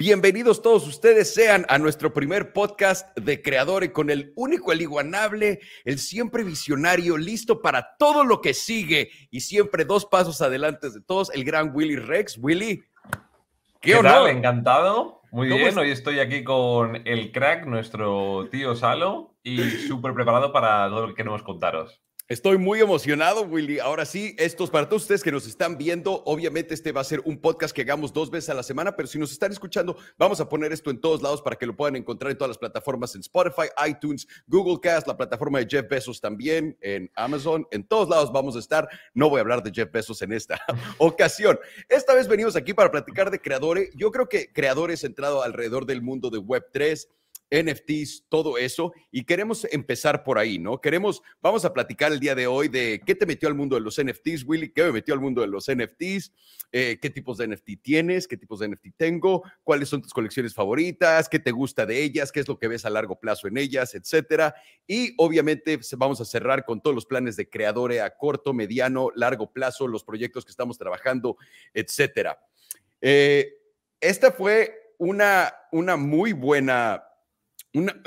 [0.00, 5.58] Bienvenidos todos ustedes sean a nuestro primer podcast de Creadores con el único, el iguanable,
[5.84, 11.00] el siempre visionario, listo para todo lo que sigue y siempre dos pasos adelante de
[11.00, 12.38] todos, el gran Willy Rex.
[12.38, 12.84] Willy,
[13.80, 14.30] qué, honor.
[14.30, 15.20] Encantado.
[15.32, 19.58] Muy bien, hoy estoy aquí con el crack, nuestro tío Salo, y
[19.88, 22.00] súper preparado para todo lo que queremos contaros.
[22.28, 23.78] Estoy muy emocionado, Willy.
[23.78, 27.22] Ahora sí, estos para todos ustedes que nos están viendo, obviamente este va a ser
[27.24, 30.38] un podcast que hagamos dos veces a la semana, pero si nos están escuchando, vamos
[30.38, 33.14] a poner esto en todos lados para que lo puedan encontrar en todas las plataformas,
[33.14, 38.10] en Spotify, iTunes, Google Cast, la plataforma de Jeff Bezos también, en Amazon, en todos
[38.10, 38.86] lados vamos a estar.
[39.14, 40.60] No voy a hablar de Jeff Bezos en esta
[40.98, 41.58] ocasión.
[41.88, 43.88] Esta vez venimos aquí para platicar de creadores.
[43.94, 47.08] Yo creo que creadores entrado alrededor del mundo de Web3
[47.50, 50.80] NFTs, todo eso, y queremos empezar por ahí, ¿no?
[50.80, 53.82] Queremos, vamos a platicar el día de hoy de qué te metió al mundo de
[53.82, 56.32] los NFTs, Willy, qué me metió al mundo de los NFTs,
[56.72, 60.54] eh, qué tipos de NFT tienes, qué tipos de NFT tengo, cuáles son tus colecciones
[60.54, 63.56] favoritas, qué te gusta de ellas, qué es lo que ves a largo plazo en
[63.56, 64.54] ellas, etcétera.
[64.86, 69.50] Y obviamente vamos a cerrar con todos los planes de creadores a corto, mediano, largo
[69.50, 71.38] plazo, los proyectos que estamos trabajando,
[71.72, 72.38] etcétera.
[73.00, 73.54] Eh,
[74.00, 77.07] esta fue una, una muy buena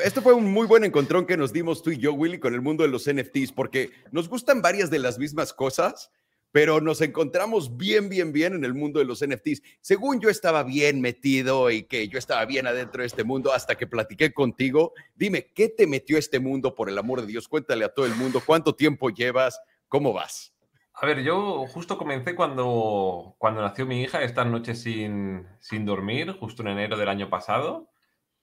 [0.04, 2.62] esto fue un muy buen encontrón que nos dimos tú y yo, Willy, con el
[2.62, 6.12] mundo de los NFTs, porque nos gustan varias de las mismas cosas,
[6.52, 9.62] pero nos encontramos bien, bien, bien en el mundo de los NFTs.
[9.80, 13.76] Según yo estaba bien metido y que yo estaba bien adentro de este mundo hasta
[13.76, 17.48] que platiqué contigo, dime, ¿qué te metió este mundo, por el amor de Dios?
[17.48, 19.60] Cuéntale a todo el mundo, ¿cuánto tiempo llevas?
[19.88, 20.54] ¿Cómo vas?
[20.94, 26.36] A ver, yo justo comencé cuando, cuando nació mi hija, esta noche sin, sin dormir,
[26.40, 27.91] justo en enero del año pasado.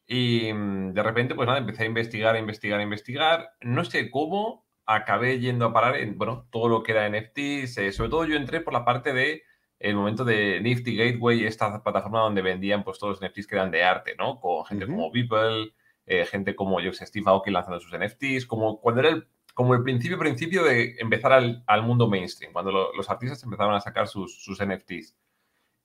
[0.08, 3.50] Y mm, de repente, pues nada, empecé a investigar, a investigar, a investigar.
[3.60, 7.78] No sé cómo acabé yendo a parar en, bueno, todo lo que era NFTs.
[7.78, 9.42] Eh, sobre todo yo entré por la parte de
[9.78, 13.70] el momento de Nifty Gateway, esta plataforma donde vendían pues todos los NFTs que eran
[13.70, 14.40] de arte, ¿no?
[14.40, 15.72] Con gente como Beeple,
[16.06, 19.82] eh, gente como, yo Steve Aoki lanzando sus NFTs, como cuando era el, como el
[19.82, 24.42] principio, principio de empezar al, al mundo mainstream, cuando los artistas empezaban a sacar sus,
[24.42, 25.16] sus NFTs.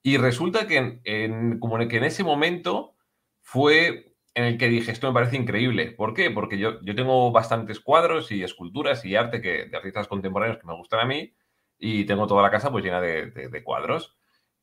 [0.02, 2.96] Y resulta que en, como que en ese momento
[3.42, 5.92] fue en el que dije, esto me parece increíble.
[5.92, 6.32] ¿Por qué?
[6.32, 10.68] Porque yo, yo tengo bastantes cuadros y esculturas y arte que, de artistas contemporáneos que
[10.68, 11.34] me gustan a mí
[11.78, 14.18] y tengo toda la casa pues llena de, cuadros.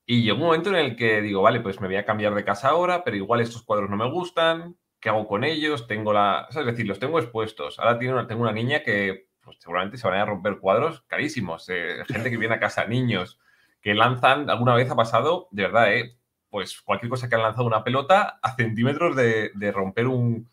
[0.06, 2.44] Y llegó un momento en el que digo, vale, pues me voy a cambiar de
[2.44, 5.86] casa ahora, pero igual estos cuadros no me gustan, ¿qué hago con ellos?
[5.86, 6.48] Tengo la...
[6.50, 7.78] Es decir, los tengo expuestos.
[7.78, 11.68] Ahora tengo una, tengo una niña que pues, seguramente se van a romper cuadros carísimos.
[11.68, 13.38] Eh, gente que viene a casa, niños,
[13.80, 16.16] que lanzan, alguna vez ha pasado, de verdad, eh,
[16.50, 20.48] pues cualquier cosa que han lanzado una pelota a centímetros de, romper un,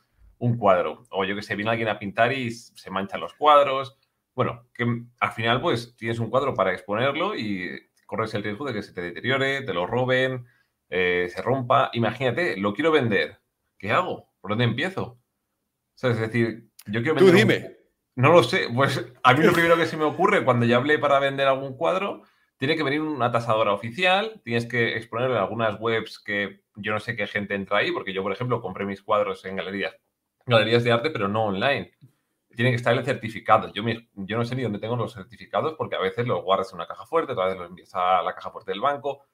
[0.57, 1.05] cuadro.
[1.09, 3.97] O yo que sé, viene alguien a pintar y se manchan los cuadros.
[4.35, 4.85] Bueno, que
[5.19, 8.93] al final pues tienes un cuadro para exponerlo y corres el riesgo de que se
[8.93, 10.45] te deteriore, te lo roben,
[10.89, 11.89] eh, se rompa.
[11.93, 13.39] Imagínate, lo quiero vender.
[13.79, 14.29] ¿Qué hago?
[14.39, 15.19] ¿Por dónde empiezo?
[15.99, 17.31] es decir, yo quiero vender...
[17.31, 17.77] Tú dime.
[18.15, 18.67] No lo sé.
[18.73, 21.75] Pues a mí lo primero que se me ocurre cuando ya hablé para vender algún
[21.75, 22.23] cuadro
[22.57, 26.99] tiene que venir una tasadora oficial, tienes que exponerlo en algunas webs que yo no
[26.99, 29.95] sé qué gente entra ahí, porque yo, por ejemplo, compré mis cuadros en galerías,
[30.45, 31.91] galerías de arte, pero no online.
[32.55, 33.71] Tiene que estar el certificado.
[33.71, 36.87] Yo, no sé ni dónde tengo los certificados porque a veces los guardas en una
[36.87, 39.25] caja fuerte, otra vez los envías a la caja fuerte del banco.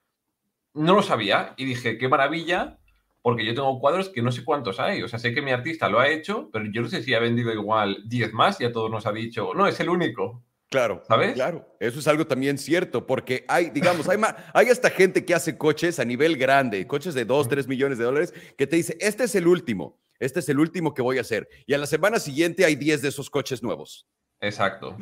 [0.74, 2.80] No lo sabía y dije, qué maravilla,
[3.22, 5.02] porque yo tengo cuadros que no sé cuántos hay.
[5.04, 7.20] O sea, sé que mi artista lo ha hecho, pero yo no sé si ha
[7.20, 10.44] vendido igual 10 más y a todos nos ha dicho, no, es el único.
[10.74, 11.34] Claro, ¿sabes?
[11.34, 14.20] Claro, eso es algo también cierto, porque hay, digamos, hay,
[14.56, 18.06] hay hasta gente que hace coches a nivel grande, coches de 2, 3 millones de
[18.06, 21.22] dólares, que te dice, este es el último, este es el último que voy a
[21.22, 21.48] hacer.
[21.68, 24.08] Y a la semana siguiente hay 10 de esos coches nuevos.
[24.42, 24.98] Exacto.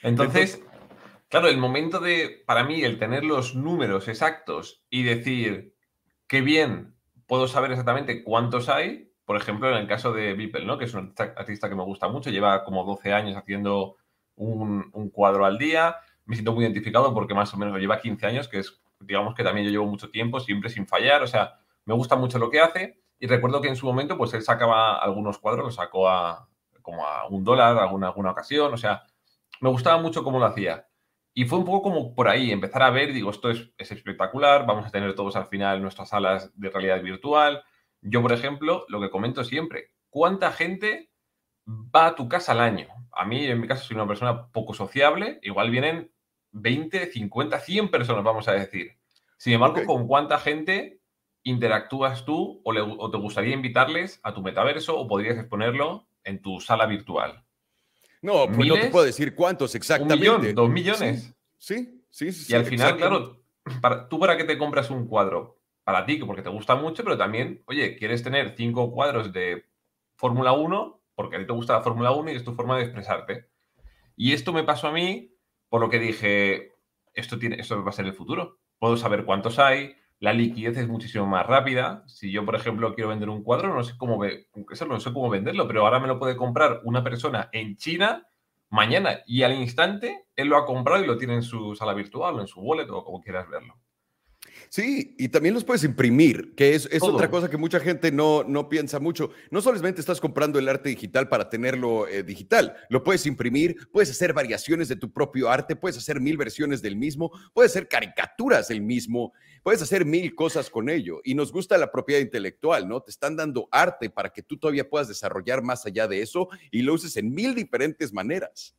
[0.00, 0.60] Entonces,
[1.28, 5.74] claro, el momento de, para mí, el tener los números exactos y decir,
[6.28, 6.94] qué bien,
[7.26, 10.78] puedo saber exactamente cuántos hay, por ejemplo, en el caso de Beeple, ¿no?
[10.78, 13.96] que es un artista que me gusta mucho, lleva como 12 años haciendo
[14.36, 15.96] un, cuadro al día.
[16.24, 19.34] Me siento muy identificado porque más o menos lo lleva 15 años, que es, digamos
[19.34, 21.22] que también yo llevo mucho tiempo, siempre sin fallar.
[21.22, 23.00] O sea, me gusta mucho lo que hace.
[23.18, 26.48] Y recuerdo que en su momento, pues él sacaba algunos cuadros, los sacó a
[26.82, 28.72] como a un dólar alguna, alguna ocasión.
[28.74, 29.04] O sea,
[29.60, 30.86] me gustaba mucho cómo lo hacía.
[31.32, 34.66] Y fue un poco como por ahí, empezar a ver, digo, esto es, es, espectacular,
[34.66, 37.64] vamos a tener todos al final nuestras salas de realidad virtual.
[38.02, 41.10] Yo, por ejemplo, lo que comento siempre, ¿cuánta gente
[41.66, 42.88] va a tu casa al año?
[43.16, 46.10] a mí, en mi caso, soy una persona poco sociable, igual vienen
[46.52, 48.96] 20, 50, 100 personas, vamos a decir.
[49.36, 51.00] Sin embargo, ¿con cuánta gente
[51.42, 56.86] interactúas tú o, te gustaría invitarles a tu metaverso o podrías exponerlo en tu sala
[56.86, 57.44] virtual?
[58.22, 60.30] No, pues no te puedo decir cuántos exactamente.
[60.30, 60.54] ¿Un millón?
[60.54, 61.34] ¿Dos millones?
[61.58, 62.52] Sí, sí, sí.
[62.52, 63.42] y al final, claro,
[63.80, 65.60] para, ¿tú para qué te compras un cuadro?
[65.84, 69.66] para ti, porque te gusta mucho, pero también, oye, quieres tener cinco cuadros de
[70.16, 72.84] Fórmula 1 porque a ti te gusta la Fórmula 1 y es tu forma de
[72.84, 73.48] expresarte.
[74.16, 75.34] Y esto me pasó a mí
[75.68, 76.72] por lo que dije,
[77.14, 78.60] esto, tiene, esto va a ser el futuro.
[78.78, 82.04] Puedo saber cuántos hay, la liquidez es muchísimo más rápida.
[82.06, 85.66] Si yo, por ejemplo, quiero vender un cuadro, no sé cómo, no sé cómo venderlo,
[85.66, 88.26] pero ahora me lo puede comprar una persona en China
[88.70, 92.40] mañana y al instante él lo ha comprado y lo tiene en su sala virtual,
[92.40, 93.78] en su wallet o como quieras verlo.
[94.74, 98.42] Sí, y también los puedes imprimir, que es, es otra cosa que mucha gente no,
[98.42, 99.30] no piensa mucho.
[99.52, 104.10] No solamente estás comprando el arte digital para tenerlo eh, digital, lo puedes imprimir, puedes
[104.10, 108.66] hacer variaciones de tu propio arte, puedes hacer mil versiones del mismo, puedes hacer caricaturas
[108.66, 109.32] del mismo,
[109.62, 111.20] puedes hacer mil cosas con ello.
[111.22, 113.00] Y nos gusta la propiedad intelectual, ¿no?
[113.00, 116.82] Te están dando arte para que tú todavía puedas desarrollar más allá de eso y
[116.82, 118.74] lo uses en mil diferentes maneras.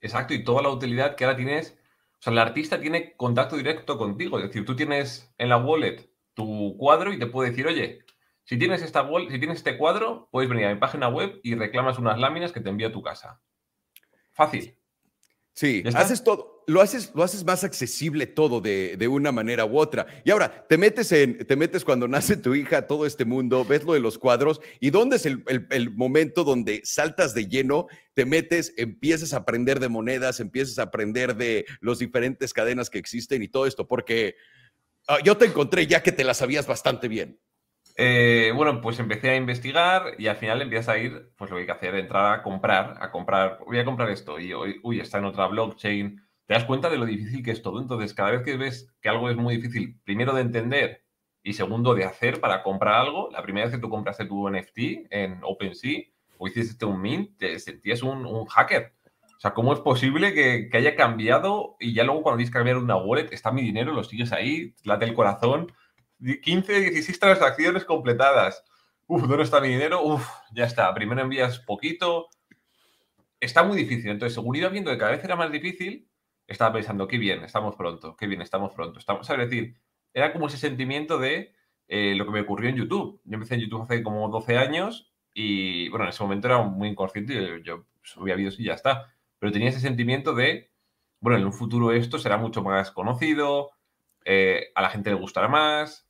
[0.00, 1.76] Exacto, y toda la utilidad que ahora tienes
[2.20, 4.38] o sea, el artista tiene contacto directo contigo.
[4.38, 8.04] Es decir, tú tienes en la wallet tu cuadro y te puede decir, oye,
[8.44, 11.98] si tienes, esta si tienes este cuadro, puedes venir a mi página web y reclamas
[11.98, 13.40] unas láminas que te envío a tu casa.
[14.32, 14.79] Fácil.
[15.60, 20.06] Sí, haces todo, lo haces, lo haces más accesible todo de, una manera u otra.
[20.24, 23.84] Y ahora, te metes en, te metes cuando nace tu hija, todo este mundo, ves
[23.84, 28.24] lo de los cuadros, y dónde es el, el, momento donde saltas de lleno, te
[28.24, 33.42] metes, empiezas a aprender de monedas, empiezas a aprender de las diferentes cadenas que existen
[33.42, 34.36] y todo esto, porque
[35.08, 37.38] ah, yo te encontré ya que te las sabías bastante bien.
[38.02, 41.60] Eh, bueno, pues empecé a investigar y al final empiezas a ir, pues lo que
[41.60, 45.00] hay que hacer, entrar a comprar, a comprar, voy a comprar esto y hoy, uy,
[45.00, 46.18] está en otra blockchain.
[46.46, 47.78] Te das cuenta de lo difícil que es todo.
[47.78, 51.04] Entonces, cada vez que ves que algo es muy difícil, primero de entender
[51.42, 54.78] y segundo de hacer para comprar algo, la primera vez que tú compraste tu NFT
[55.10, 56.04] en OpenSea
[56.38, 58.94] o hiciste un mint, te sentías un, hacker.
[59.36, 62.78] O sea, ¿cómo es posible que, haya cambiado y ya luego cuando tienes que cambiar
[62.78, 65.70] una wallet, está mi dinero, lo sigues ahí, late el corazón?
[66.20, 68.64] 15, 16 transacciones completadas.
[69.06, 70.02] Uf, ¿dónde está mi dinero?
[70.02, 70.92] Uf, ya está.
[70.94, 72.28] Primero envías poquito.
[73.40, 74.10] Está muy difícil.
[74.10, 76.08] Entonces, según iba viendo que cada vez era más difícil,
[76.46, 78.98] estaba pensando, qué bien, estamos pronto, qué bien, estamos pronto.
[78.98, 79.76] Estamos, a decir,
[80.12, 81.54] era como ese sentimiento de
[81.88, 83.20] eh, lo que me ocurrió en YouTube.
[83.24, 86.88] Yo empecé en YouTube hace como 12 años y, bueno, en ese momento era muy
[86.88, 89.14] inconsciente y yo subía vídeos y ya está.
[89.38, 90.72] Pero tenía ese sentimiento de,
[91.20, 93.70] bueno, en un futuro esto será mucho más conocido,
[94.24, 96.09] eh, a la gente le gustará más,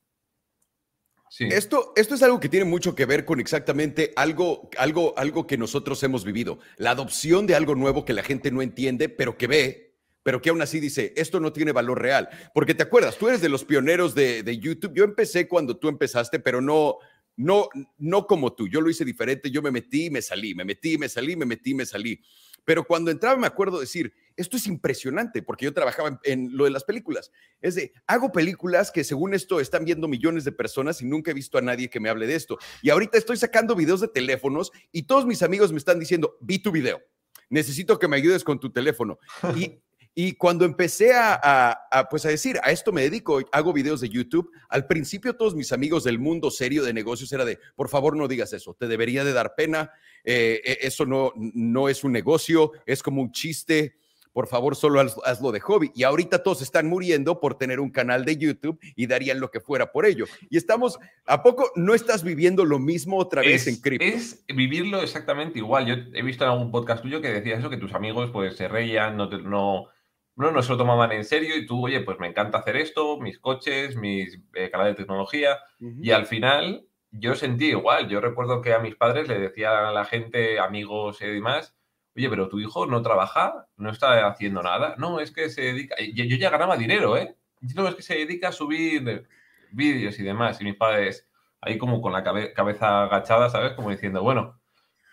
[1.38, 5.56] esto, esto es algo que tiene mucho que ver con exactamente algo, algo, algo que
[5.56, 6.58] nosotros hemos vivido.
[6.76, 10.50] La adopción de algo nuevo que la gente no entiende, pero que ve, pero que
[10.50, 12.28] aún así dice, esto no tiene valor real.
[12.52, 14.92] Porque te acuerdas, tú eres de los pioneros de, de YouTube.
[14.94, 16.98] Yo empecé cuando tú empezaste, pero no,
[17.36, 17.68] no,
[17.98, 18.68] no como tú.
[18.68, 19.50] Yo lo hice diferente.
[19.50, 22.20] Yo me metí y me salí, me metí, me salí, me metí, me salí.
[22.64, 26.70] Pero cuando entraba me acuerdo decir, esto es impresionante, porque yo trabajaba en, lo de
[26.70, 27.30] las películas.
[27.60, 31.34] Es de, hago películas que según esto están viendo millones de personas y nunca he
[31.34, 32.58] visto a nadie que me hable de esto.
[32.82, 36.58] Y ahorita estoy sacando videos de teléfonos y todos mis amigos me están diciendo, vi
[36.58, 37.00] tu video,
[37.48, 39.18] necesito que me ayudes con tu teléfono.
[39.56, 39.80] Y
[40.14, 41.78] y cuando empecé a,
[42.10, 45.72] pues a decir, a esto me dedico, hago videos de YouTube, al principio todos mis
[45.72, 49.22] amigos del mundo serio de negocios era de, por favor no digas eso, te debería
[49.22, 49.92] de dar pena,
[50.24, 53.99] eh, e, eso no, no es un negocio, es como un chiste,
[54.32, 55.90] por favor solo hazlo de hobby.
[55.94, 59.60] Y ahorita todos están muriendo por tener un canal de YouTube y darían lo que
[59.60, 60.26] fuera por ello.
[60.48, 64.04] Y estamos, ¿a poco no estás viviendo lo mismo otra vez en cripto?
[64.04, 65.86] Es vivirlo exactamente igual.
[65.86, 68.68] Yo he visto en algún podcast tuyo que decías eso, que tus amigos pues se
[68.68, 69.28] reían, no...
[69.28, 69.88] no
[70.36, 73.18] no, no se lo tomaban en serio y tú, oye, pues me encanta hacer esto,
[73.20, 75.58] mis coches, mis eh, canales de tecnología.
[76.00, 78.08] Y al final yo sentí igual.
[78.08, 81.76] Yo recuerdo que a mis padres le decía a la gente, amigos y demás,
[82.16, 84.94] oye, pero tu hijo no trabaja, no está haciendo nada.
[84.98, 85.96] No, es que se dedica.
[86.14, 87.36] Yo, yo ya ganaba dinero, ¿eh?
[87.74, 89.26] No, es que se dedica a subir
[89.72, 90.60] vídeos y demás.
[90.60, 91.28] Y mis padres
[91.60, 93.72] ahí como con la cabeza agachada, ¿sabes?
[93.72, 94.60] Como diciendo, bueno,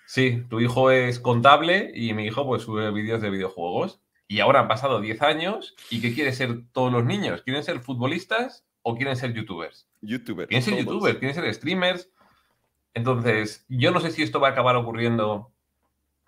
[0.05, 4.01] sí, tu hijo es contable y mi hijo pues sube vídeos de videojuegos.
[4.29, 7.43] Y ahora han pasado 10 años y ¿qué quieren ser todos los niños?
[7.43, 9.87] ¿Quieren ser futbolistas o quieren ser youtubers?
[10.01, 10.49] Youtubers.
[10.49, 12.09] Quieren ser youtubers, quieren ser streamers.
[12.93, 15.53] Entonces, yo no sé si esto va a acabar ocurriendo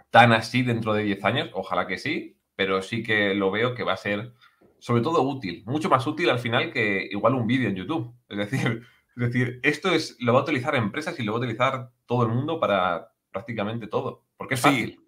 [0.10, 3.84] tan así dentro de 10 años, ojalá que sí, pero sí que lo veo que
[3.84, 4.34] va a ser
[4.80, 8.14] sobre todo útil, mucho más útil al final que igual un vídeo en YouTube.
[8.30, 8.82] Es decir,
[9.16, 12.24] es decir, esto es, lo va a utilizar empresas y lo va a utilizar todo
[12.24, 15.00] el mundo para prácticamente todo, porque es fácil.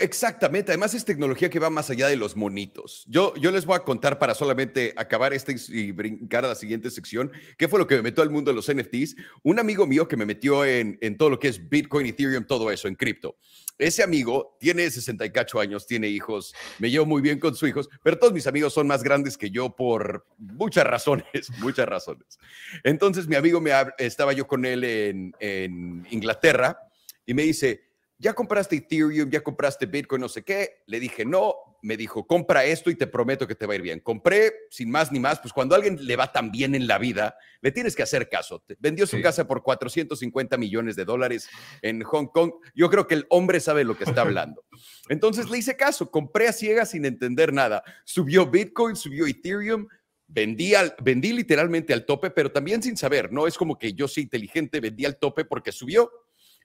[0.00, 3.04] Exactamente, además es tecnología que va más allá de los monitos.
[3.06, 6.90] Yo, yo les voy a contar para solamente acabar este y brincar a la siguiente
[6.90, 9.16] sección, qué fue lo que me metió al mundo de los NFTs.
[9.42, 12.70] Un amigo mío que me metió en, en todo lo que es Bitcoin, Ethereum, todo
[12.70, 13.36] eso, en cripto.
[13.76, 18.18] Ese amigo tiene 68 años, tiene hijos, me llevo muy bien con sus hijos, pero
[18.18, 22.38] todos mis amigos son más grandes que yo por muchas razones, muchas razones.
[22.84, 26.78] Entonces mi amigo me estaba yo con él en Inglaterra
[27.26, 27.83] y me dice,
[28.18, 30.82] ya compraste Ethereum, ya compraste Bitcoin, no sé qué.
[30.86, 33.82] Le dije, no, me dijo, compra esto y te prometo que te va a ir
[33.82, 34.00] bien.
[34.00, 36.96] Compré sin más ni más, pues cuando a alguien le va tan bien en la
[36.96, 38.64] vida, le tienes que hacer caso.
[38.78, 41.48] Vendió su casa por 450 millones de dólares
[41.82, 42.52] en Hong Kong.
[42.74, 44.64] Yo creo que el hombre sabe lo que está hablando.
[45.08, 47.82] Entonces le hice caso, compré a ciegas sin entender nada.
[48.04, 49.86] Subió Bitcoin, subió Ethereum.
[50.26, 54.22] Vendí, vendí literalmente al tope, pero también sin saber, no es como que yo soy
[54.22, 56.10] inteligente, vendí al tope porque subió.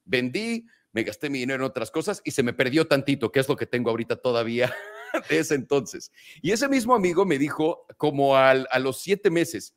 [0.05, 3.47] Vendí, me gasté mi dinero en otras cosas y se me perdió tantito, que es
[3.47, 4.73] lo que tengo ahorita todavía
[5.29, 6.11] de ese entonces.
[6.41, 9.75] Y ese mismo amigo me dijo como al, a los siete meses,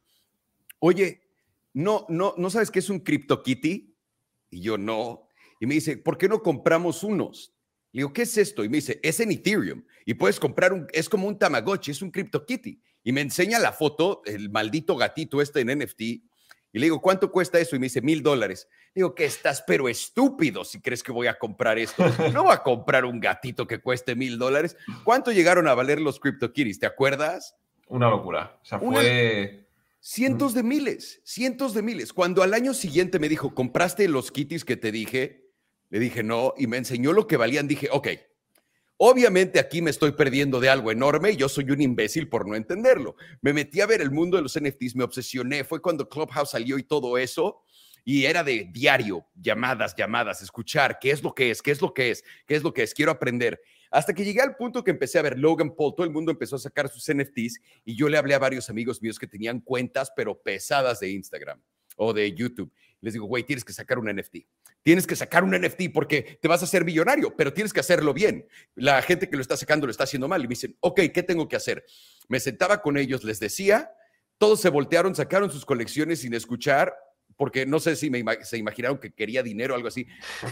[0.78, 1.23] oye,
[1.75, 3.95] no, no, ¿no sabes qué es un CryptoKitty?
[4.50, 5.28] Y yo no.
[5.61, 7.54] Y me dice, ¿por qué no compramos unos?
[7.92, 8.64] Le digo, ¿qué es esto?
[8.64, 12.02] Y me dice, es en Ethereum y puedes comprar un, es como un Tamagotchi, es
[12.02, 12.81] un CryptoKitty.
[13.04, 16.02] Y me enseña la foto, el maldito gatito este en NFT.
[16.73, 17.76] Y le digo, ¿cuánto cuesta eso?
[17.76, 18.69] Y me dice, mil dólares.
[18.95, 22.05] Digo que estás, pero estúpido si crees que voy a comprar esto.
[22.33, 24.76] No voy a comprar un gatito que cueste mil dólares.
[25.05, 26.79] ¿Cuánto llegaron a valer los CryptoKitties?
[26.79, 27.57] ¿Te acuerdas?
[27.88, 28.59] Una locura.
[28.62, 29.67] O sea, fue.
[30.00, 32.12] Cientos de miles, cientos de miles.
[32.12, 35.52] Cuando al año siguiente me dijo, ¿compraste los kitties que te dije?
[35.91, 37.69] Le dije, no, y me enseñó lo que valían.
[37.69, 38.09] Dije, ok,
[39.04, 42.54] obviamente aquí me estoy perdiendo de algo enorme y yo soy un imbécil por no
[42.54, 43.16] entenderlo.
[43.40, 46.78] Me metí a ver el mundo de los NFTs, me obsesioné, fue cuando Clubhouse salió
[46.78, 47.62] y todo eso
[48.04, 51.92] y era de diario, llamadas, llamadas, escuchar qué es lo que es, qué es lo
[51.92, 53.61] que es, qué es lo que es, quiero aprender.
[53.90, 56.54] Hasta que llegué al punto que empecé a ver Logan Paul, todo el mundo empezó
[56.54, 60.12] a sacar sus NFTs y yo le hablé a varios amigos míos que tenían cuentas,
[60.14, 61.61] pero pesadas de Instagram
[61.97, 62.73] o de YouTube.
[63.00, 64.47] Les digo, güey, tienes que sacar un NFT.
[64.82, 68.12] Tienes que sacar un NFT porque te vas a hacer millonario, pero tienes que hacerlo
[68.12, 68.46] bien.
[68.74, 71.22] La gente que lo está sacando lo está haciendo mal y me dicen, ok, ¿qué
[71.22, 71.84] tengo que hacer?
[72.28, 73.92] Me sentaba con ellos, les decía,
[74.38, 76.94] todos se voltearon, sacaron sus colecciones sin escuchar
[77.36, 78.10] porque no sé si
[78.42, 80.06] se imaginaron que quería dinero o algo así.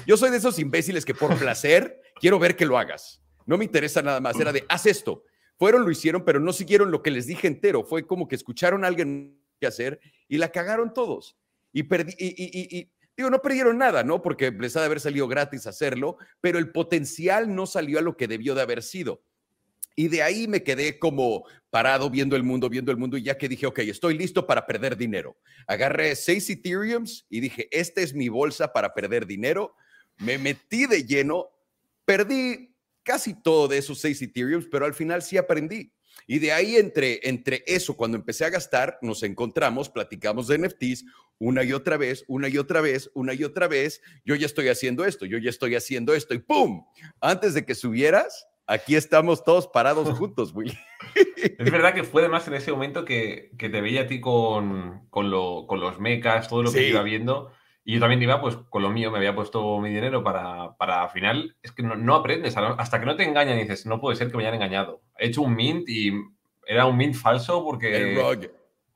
[0.07, 3.23] Yo soy de esos imbéciles que por placer quiero ver que lo hagas.
[3.47, 4.39] No me interesa nada más.
[4.39, 5.25] Era de, haz esto.
[5.59, 7.85] Fueron, lo hicieron, pero no siguieron lo que les dije entero.
[7.85, 11.37] Fue como que escucharon a alguien que hacer y la cagaron todos.
[11.73, 12.91] Y perdí, y,
[13.21, 14.23] digo, no perdieron nada, ¿no?
[14.23, 18.17] Porque les ha de haber salido gratis hacerlo, pero el potencial no salió a lo
[18.17, 19.23] que debió de haber sido.
[19.97, 23.37] Y de ahí me quedé como parado viendo el mundo, viendo el mundo, y ya
[23.37, 25.37] que dije, ok, estoy listo para perder dinero.
[25.67, 29.75] Agarré seis Ethereums y dije, esta es mi bolsa para perder dinero.
[30.19, 31.51] Me metí de lleno,
[32.05, 35.93] perdí casi todo de esos seis Ethereums, pero al final sí aprendí.
[36.27, 41.05] Y de ahí entre, entre eso, cuando empecé a gastar, nos encontramos, platicamos de NFTs
[41.41, 44.03] una y otra vez, una y otra vez, una y otra vez.
[44.25, 46.85] Yo ya estoy haciendo esto, yo ya estoy haciendo esto y ¡pum!
[47.21, 50.79] Antes de que subieras, aquí estamos todos parados juntos, Willy.
[51.37, 55.31] Es verdad que fue además en ese momento que, te veía a ti con, con,
[55.31, 57.53] los mecas, todo lo que iba viendo.
[57.85, 61.03] Y yo también iba pues con lo mío, me había puesto mi dinero para, para
[61.03, 64.17] al final, es que no, aprendes, hasta que no te engañan y dices, no puede
[64.17, 65.03] ser que me hayan engañado.
[65.19, 66.13] He hecho un mint y
[66.67, 68.49] era un mint falso porque...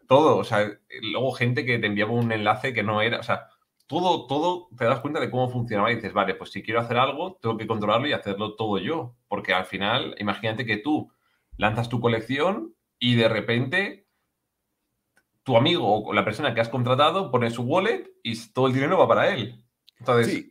[0.06, 3.48] Todo, o sea, luego gente que te enviaba un enlace que no era, o sea,
[3.86, 6.96] todo, todo te das cuenta de cómo funcionaba y dices, vale, pues si quiero hacer
[6.96, 9.14] algo, tengo que controlarlo y hacerlo todo yo.
[9.28, 11.10] Porque al final, imagínate que tú
[11.56, 14.03] lanzas tu colección y de repente
[15.44, 18.98] tu amigo o la persona que has contratado pone su wallet y todo el dinero
[18.98, 19.62] va para él.
[19.98, 20.46] Entonces,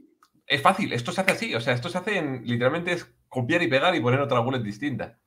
[0.47, 3.62] es fácil, esto se hace así, o sea, esto se hace en, literalmente es copiar
[3.63, 5.19] y pegar y poner otra wallet distinta.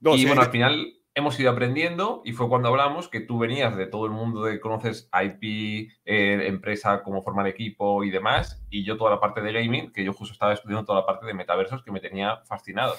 [0.00, 3.86] y bueno, al final hemos ido aprendiendo y fue cuando hablamos que tú venías de
[3.86, 8.96] todo el mundo de conoces IP, eh, empresa, cómo formar equipo y demás, y yo
[8.96, 11.82] toda la parte de gaming, que yo justo estaba estudiando toda la parte de metaversos
[11.82, 12.94] que me tenía fascinado.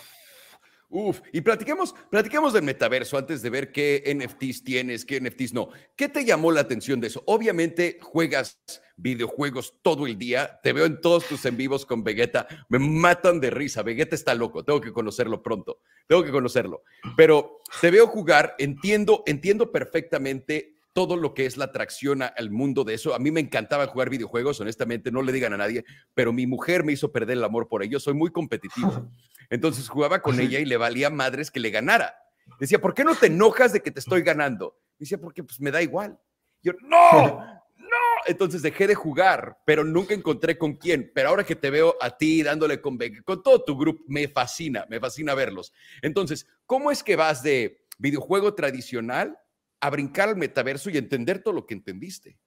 [0.90, 5.70] Uf, y platiquemos, platiquemos del metaverso antes de ver qué NFTs tienes, qué NFTs no.
[5.96, 7.24] ¿Qué te llamó la atención de eso?
[7.26, 8.60] Obviamente juegas
[8.96, 13.40] videojuegos todo el día, te veo en todos tus en vivos con Vegeta, me matan
[13.40, 16.84] de risa, Vegeta está loco, tengo que conocerlo pronto, tengo que conocerlo,
[17.18, 22.86] pero te veo jugar, entiendo, entiendo perfectamente todo lo que es la atracción al mundo
[22.86, 23.14] de eso.
[23.14, 26.86] A mí me encantaba jugar videojuegos, honestamente, no le digan a nadie, pero mi mujer
[26.86, 28.00] me hizo perder el amor por ello.
[28.00, 29.12] Soy muy competitivo.
[29.50, 32.16] Entonces jugaba con ella y le valía madres que le ganara.
[32.60, 34.80] Decía, ¿por qué no te enojas de que te estoy ganando?
[34.98, 36.20] Decía, porque pues me da igual.
[36.62, 37.40] Yo, no,
[37.78, 37.88] no.
[38.28, 41.12] entonces dejé de jugar, pero nunca encontré con quién.
[41.14, 44.86] Pero ahora que te veo a ti dándole con, con todo tu grupo, me fascina,
[44.90, 45.74] me fascina verlos.
[46.02, 49.38] Entonces, ¿cómo es que vas de videojuego tradicional
[49.80, 52.38] a brincar al metaverso y entender todo lo que entendiste?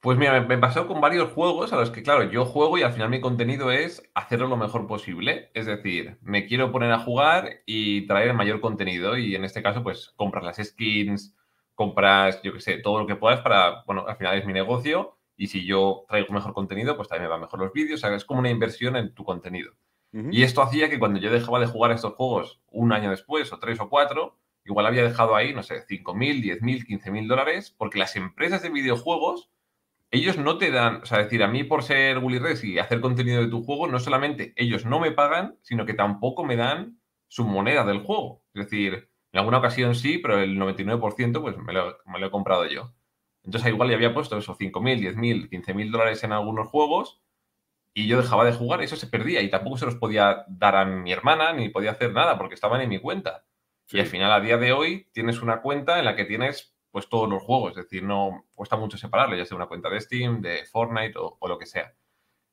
[0.00, 2.92] Pues mira, me, pasó con varios juegos a los que, claro, yo juego y al
[2.92, 5.50] final mi contenido es hacerlo lo mejor posible.
[5.54, 9.18] Es decir, me quiero poner a jugar y traer el mayor contenido.
[9.18, 11.34] Y en este caso, pues compras las skins,
[11.74, 15.18] compras, yo qué sé, todo lo que puedas para, bueno, al final es mi negocio.
[15.36, 17.98] Y si yo traigo mejor contenido, pues también me van mejor los vídeos.
[17.98, 19.72] O sea, es como una inversión en tu contenido.
[20.12, 23.58] Y esto hacía que cuando yo dejaba de jugar estos juegos un año después, o
[23.58, 28.16] tres o cuatro, igual había dejado ahí, no sé, 5.000, 10.000, 15.000 dólares, porque las
[28.16, 29.50] empresas de videojuegos
[30.10, 33.00] ellos no te dan, o sea, decir, a mí por ser Willy Res y hacer
[33.00, 36.98] contenido de tu juego, no solamente ellos no me pagan, sino que tampoco me dan
[37.26, 38.42] su moneda del juego.
[38.54, 42.94] Es decir, en alguna ocasión sí, pero el 99% pues me lo, he comprado yo.
[43.44, 47.20] Entonces igual ya había puesto esos 5.000, 10.000, 15.000 dólares en algunos juegos
[47.94, 50.84] y yo dejaba de jugar, eso se perdía y tampoco se los podía dar a
[50.84, 53.44] mi hermana ni podía hacer nada porque estaban en mi cuenta.
[53.90, 57.08] Y al final, a día de hoy, tienes una cuenta en la que tienes pues
[57.08, 60.40] todos los juegos, es decir, no cuesta mucho separarlo, ya sea una cuenta de Steam,
[60.40, 61.94] de Fortnite o, lo que sea.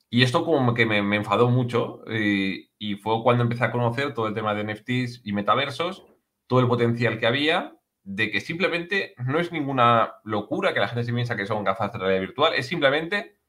[0.09, 4.33] Y esto como que me, enfadó mucho y, fue cuando empecé a conocer todo el
[4.33, 6.05] tema de NFTs y metaversos,
[6.47, 11.03] todo el potencial que había de que simplemente no es ninguna locura que la gente
[11.03, 13.39] se piensa que son gafas de realidad virtual, es simplemente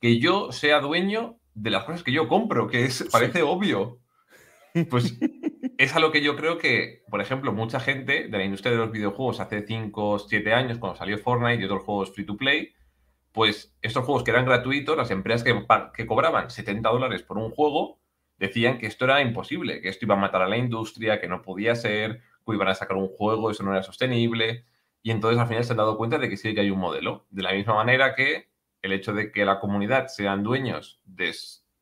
[0.00, 4.00] que yo sea dueño de las cosas que yo compro, que es, parece obvio.
[4.90, 5.18] Pues
[5.78, 8.78] es a lo que yo creo que, por ejemplo, mucha gente de la industria de
[8.78, 12.36] los videojuegos hace 5 o 7 años, cuando salió Fortnite y otros juegos free to
[12.36, 12.74] play,
[13.32, 17.50] pues estos juegos que eran gratuitos, las empresas que, que cobraban 70 dólares por un
[17.50, 18.00] juego,
[18.38, 21.42] decían que esto era imposible, que esto iba a matar a la industria, que no
[21.42, 24.64] podía ser, que iban a sacar un juego, eso no era sostenible.
[25.02, 27.26] Y entonces al final se han dado cuenta de que sí que hay un modelo.
[27.30, 28.48] De la misma manera que
[28.82, 31.34] el hecho de que la comunidad sean dueños de,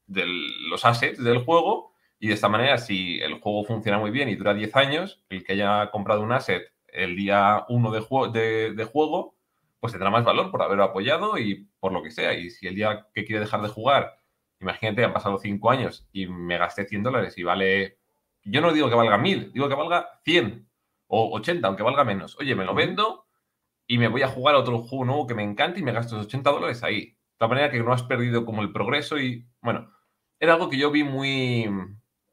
[0.06, 0.24] de
[0.68, 1.93] los assets del juego,
[2.24, 5.44] y de esta manera, si el juego funciona muy bien y dura 10 años, el
[5.44, 7.90] que haya comprado un asset el día 1
[8.30, 9.36] de, de, juego,
[9.78, 12.32] pues tendrá más valor por haberlo apoyado y por lo que sea.
[12.32, 14.16] Y si el día que quiere dejar de jugar,
[14.58, 17.98] imagínate, han pasado 5 años y me gasté 100 dólares y vale,
[18.42, 20.66] yo no digo que valga 1000, digo que valga 100
[21.08, 22.38] o 80, aunque valga menos.
[22.38, 23.26] Oye, me lo vendo
[23.86, 26.16] y me voy a jugar a otro juego nuevo que me encanta y me gasto
[26.16, 27.00] esos 80 dólares ahí.
[27.04, 29.92] De tal manera que no has perdido como el progreso y, bueno,
[30.40, 31.68] era algo que yo vi muy,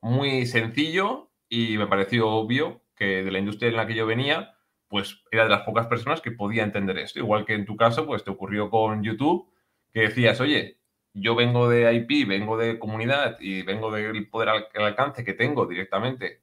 [0.01, 4.55] muy sencillo y me pareció obvio que de la industria en la que yo venía,
[4.87, 7.19] pues era de las pocas personas que podía entender esto.
[7.19, 9.49] Igual que en tu caso, pues te ocurrió con YouTube,
[9.91, 10.79] que decías, oye,
[11.13, 15.65] yo vengo de IP, vengo de comunidad y vengo del poder al, alcance que tengo
[15.65, 16.41] directamente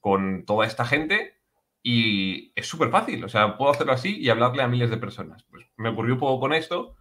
[0.00, 1.34] con toda esta gente
[1.82, 3.24] y es súper fácil.
[3.24, 5.44] O sea, puedo hacerlo así y hablarle a miles de personas.
[5.44, 6.96] Pues me ocurrió un poco con esto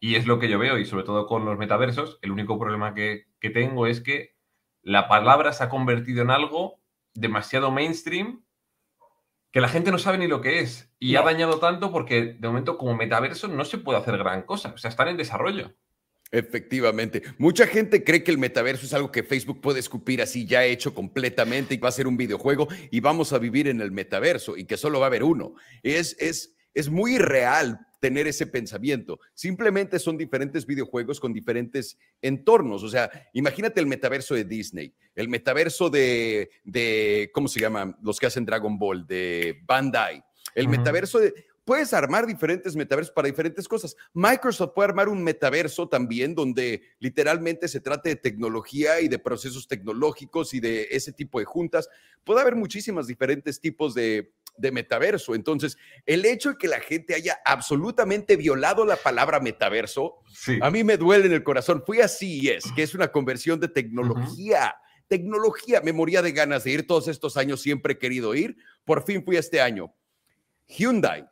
[0.00, 2.18] y es lo que yo veo y sobre todo con los metaversos.
[2.22, 4.37] El único problema que, que tengo es que
[4.88, 6.80] la palabra se ha convertido en algo
[7.12, 8.42] demasiado mainstream
[9.50, 10.90] que la gente no sabe ni lo que es.
[10.98, 14.72] Y ha dañado tanto porque de momento como metaverso no se puede hacer gran cosa.
[14.74, 15.74] O sea, están en desarrollo.
[16.30, 17.22] Efectivamente.
[17.36, 20.94] Mucha gente cree que el metaverso es algo que Facebook puede escupir así ya hecho
[20.94, 24.64] completamente y va a ser un videojuego y vamos a vivir en el metaverso y
[24.64, 25.52] que solo va a haber uno.
[25.82, 29.18] Es, es, es muy irreal tener ese pensamiento.
[29.34, 32.82] Simplemente son diferentes videojuegos con diferentes entornos.
[32.82, 37.98] O sea, imagínate el metaverso de Disney, el metaverso de, de ¿cómo se llama?
[38.02, 40.22] Los que hacen Dragon Ball, de Bandai.
[40.54, 41.34] El metaverso de,
[41.68, 43.94] puedes armar diferentes metaversos para diferentes cosas.
[44.14, 49.68] Microsoft puede armar un metaverso también donde literalmente se trate de tecnología y de procesos
[49.68, 51.90] tecnológicos y de ese tipo de juntas.
[52.24, 55.34] Puede haber muchísimos diferentes tipos de, de metaverso.
[55.34, 60.16] Entonces, el hecho de que la gente haya absolutamente violado la palabra metaverso,
[60.60, 61.82] a mí me duele en el corazón.
[61.86, 64.74] Fui a CES, que es una conversión de tecnología.
[65.08, 68.56] Tecnología, me moría de ganas de ir todos estos años, siempre he querido ir.
[68.84, 69.94] Por fin fui este año.
[70.66, 71.26] Hyundai,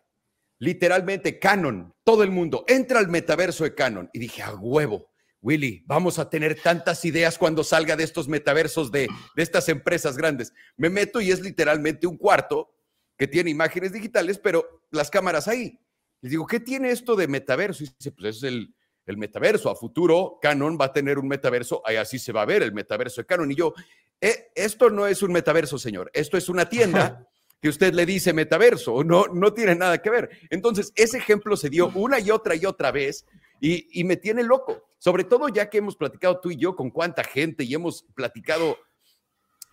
[0.58, 4.08] literalmente Canon, todo el mundo, entra al metaverso de Canon.
[4.12, 5.10] Y dije, a huevo,
[5.42, 10.16] Willy, vamos a tener tantas ideas cuando salga de estos metaversos de, de estas empresas
[10.16, 10.52] grandes.
[10.76, 12.75] Me meto y es literalmente un cuarto
[13.16, 15.78] que tiene imágenes digitales, pero las cámaras ahí.
[16.20, 17.84] Les digo, ¿qué tiene esto de metaverso?
[17.84, 18.74] Y dice, pues es el,
[19.06, 19.70] el metaverso.
[19.70, 22.72] A futuro, Canon va a tener un metaverso, ahí así se va a ver el
[22.72, 23.50] metaverso de Canon.
[23.50, 23.74] Y yo,
[24.20, 26.10] eh, esto no es un metaverso, señor.
[26.12, 27.26] Esto es una tienda
[27.60, 29.02] que usted le dice metaverso.
[29.04, 30.30] No, no tiene nada que ver.
[30.50, 33.26] Entonces, ese ejemplo se dio una y otra y otra vez
[33.60, 34.90] y, y me tiene loco.
[34.98, 38.78] Sobre todo ya que hemos platicado tú y yo con cuánta gente y hemos platicado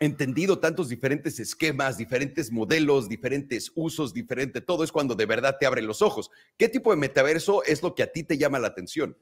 [0.04, 5.66] entendido tantos diferentes esquemas, diferentes modelos, diferentes usos, diferente, todo es cuando de verdad te
[5.66, 6.30] abre los ojos.
[6.58, 9.18] ¿Qué tipo de metaverso es lo que a ti te llama la atención?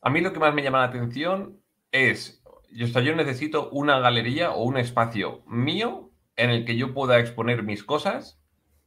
[0.00, 1.60] A mí lo que más me llama la atención
[1.90, 7.18] es, yo, yo necesito una galería o un espacio mío en el que yo pueda
[7.18, 8.40] exponer mis cosas,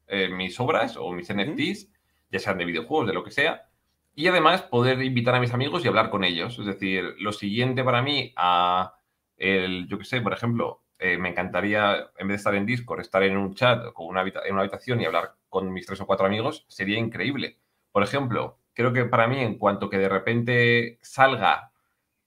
[0.07, 1.89] eh, mis obras o mis NFTs,
[2.31, 3.69] ya sean de videojuegos, de lo que sea,
[4.15, 6.57] y además poder invitar a mis amigos y hablar con ellos.
[6.59, 8.95] Es decir, lo siguiente para mí a
[9.37, 12.99] el, yo qué sé, por ejemplo, eh, me encantaría, en vez de estar en Discord,
[12.99, 16.05] estar en un chat o una en una habitación y hablar con mis tres o
[16.05, 17.57] cuatro amigos, sería increíble.
[17.91, 21.71] Por ejemplo, creo que para mí, en cuanto que de repente salga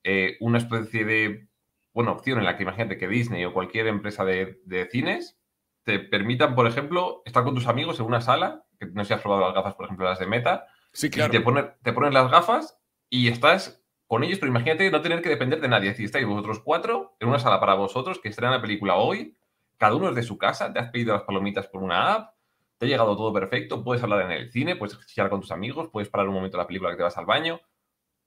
[0.02, 1.46] eh, una especie de,
[1.92, 5.38] bueno, opción en la que imagínate que Disney o cualquier empresa de, cines
[5.84, 9.20] te permitan, por ejemplo, estar con tus amigos en una sala, que no se has
[9.20, 11.32] probado las gafas, por ejemplo, las de Meta, sí, claro.
[11.32, 12.76] y te ponen, te ponen las gafas
[13.08, 13.83] y estás
[14.14, 15.92] con ellos, pero imagínate no tener que depender de nadie.
[15.92, 19.36] Si estáis vosotros cuatro en una sala para vosotros que estrena la película hoy,
[19.76, 22.34] cada uno es de su casa, te has pedido las palomitas por una app,
[22.78, 25.88] te ha llegado todo perfecto, puedes hablar en el cine, puedes charlar con tus amigos,
[25.92, 27.60] puedes parar un momento la película que te vas al baño.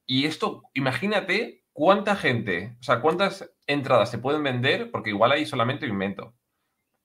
[0.06, 5.46] Y esto, imagínate cuánta gente, o sea, cuántas entradas se pueden vender, porque igual hay
[5.46, 6.34] solamente invento.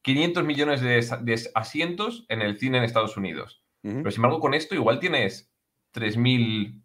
[0.02, 3.62] 500 millones de, asientos en el cine en Estados Unidos.
[3.82, 5.52] Pero sin embargo, con esto igual tienes
[5.94, 6.81] 3.000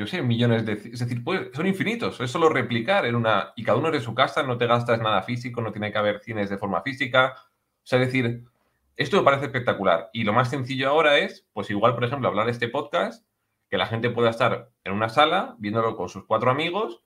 [0.00, 0.72] yo sé, millones de...
[0.72, 3.52] Es decir, pues, son infinitos, es solo replicar en una...
[3.54, 6.20] Y cada uno de su casa, no te gastas nada físico, no tiene que haber
[6.20, 7.34] cines de forma física.
[7.36, 8.44] O sea, es decir,
[8.96, 10.08] esto me parece espectacular.
[10.14, 13.26] Y lo más sencillo ahora es, pues igual, por ejemplo, hablar de este podcast,
[13.68, 17.02] que la gente pueda estar en una sala, viéndolo con sus cuatro amigos,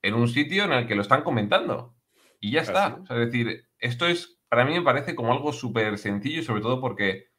[0.00, 1.96] en un sitio en el que lo están comentando.
[2.38, 3.00] Y ya está.
[3.02, 6.62] O sea, es decir, esto es, para mí me parece como algo súper sencillo sobre
[6.62, 7.29] todo porque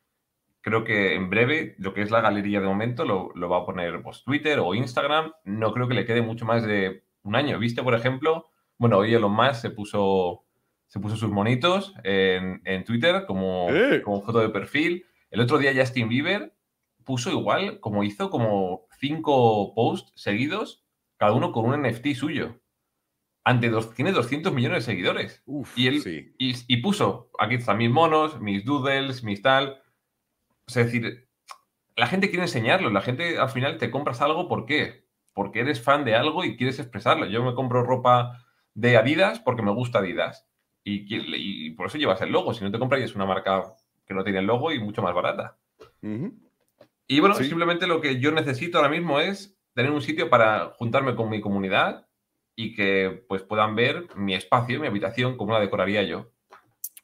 [0.62, 4.02] Creo que en breve lo que es la galería de momento lo, va a poner
[4.04, 5.34] pues, Twitter o Instagram.
[5.44, 7.58] No creo que le quede mucho más de un año.
[7.58, 8.50] ¿Viste, por ejemplo?
[8.78, 10.46] Bueno, hoy Elon Musk se puso,
[10.88, 13.68] se puso sus monitos en, Twitter como,
[14.04, 15.06] como foto de perfil.
[15.32, 16.54] El otro día Justin Bieber
[17.04, 20.86] puso igual, como hizo como cinco posts seguidos,
[21.18, 22.60] cada uno con un NFT suyo.
[23.44, 25.44] Ante dos, tiene 200 millones de seguidores.
[25.76, 29.81] y él y, y, puso, aquí están mis monos, mis doodles, mis tal.
[30.78, 31.28] Es decir,
[31.96, 35.06] la gente quiere enseñarlo, la gente al final te compras algo, ¿por qué?
[35.34, 37.26] Porque eres fan de algo y quieres expresarlo.
[37.26, 40.48] Yo me compro ropa de Adidas porque me gusta Adidas.
[40.84, 42.54] Y, por eso llevas el logo.
[42.54, 43.64] Si no te compras, una marca
[44.06, 45.58] que no tiene el logo y mucho más barata.
[47.08, 51.16] Y bueno, simplemente lo que yo necesito ahora mismo es tener un sitio para juntarme
[51.16, 52.08] con mi comunidad
[52.56, 56.32] y que pues puedan ver mi espacio, mi habitación, como la decoraría yo.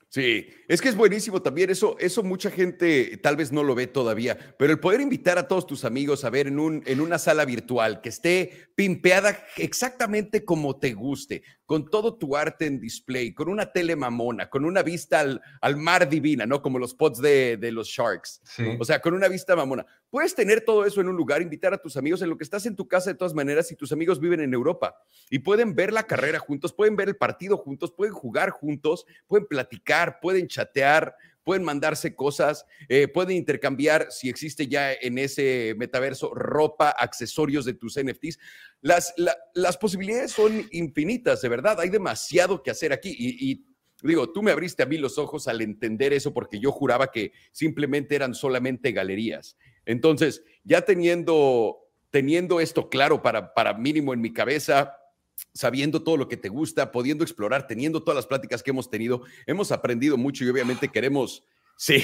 [0.10, 1.70] Sí, es que es buenísimo también.
[1.70, 5.48] Eso, eso mucha gente tal vez no lo ve todavía, pero el poder invitar a
[5.48, 10.46] todos tus amigos a ver en, un, en una sala virtual que esté pimpeada exactamente
[10.46, 14.82] como te guste, con todo tu arte en display, con una tele mamona, con una
[14.84, 16.62] vista al, al mar divina, ¿no?
[16.62, 18.42] Como los pods de, de los Sharks.
[18.80, 19.86] O sea, con una vista mamona.
[20.10, 22.66] Puedes tener todo eso en un lugar, invitar a tus amigos en lo que estás
[22.66, 24.96] en tu casa de todas maneras y tus amigos viven en Europa
[25.30, 29.46] y pueden ver la carrera juntos, pueden ver el partido juntos, pueden jugar juntos, pueden
[29.46, 31.16] platicar, pueden chatear,
[31.48, 37.74] pueden mandarse cosas, eh, pueden intercambiar, si existe ya en ese metaverso, ropa, accesorios de
[37.74, 38.38] tus NFTs.
[38.82, 39.14] Las,
[39.54, 41.80] las posibilidades son infinitas, de verdad.
[41.80, 43.66] Hay demasiado que hacer aquí y,
[44.04, 47.32] digo, tú me abriste a mí los ojos al entender eso porque yo juraba que
[47.54, 49.56] simplemente eran solamente galerías.
[49.86, 51.78] Entonces, ya teniendo,
[52.10, 54.98] teniendo esto claro para, para mínimo en mi cabeza,
[55.58, 59.24] sabiendo todo lo que te gusta, pudiendo explorar, teniendo todas las pláticas que hemos tenido,
[59.48, 61.44] hemos aprendido mucho y obviamente queremos,
[61.76, 62.04] sí,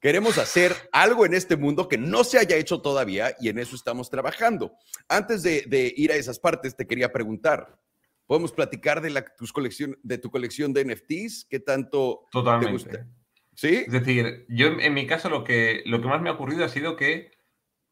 [0.00, 3.76] queremos hacer algo en este mundo que no se haya hecho todavía y en eso
[3.76, 4.72] estamos trabajando.
[5.08, 7.78] Antes de, ir a esas partes, te quería preguntar,
[8.26, 11.46] ¿podemos platicar de, la, tus colección, de tu colección de NFTs?
[11.48, 13.06] ¿Qué tanto te gusta?
[13.54, 13.84] ¿Sí?
[13.86, 16.68] Es decir, yo en mi caso lo que, lo que más me ha ocurrido ha
[16.68, 17.37] sido que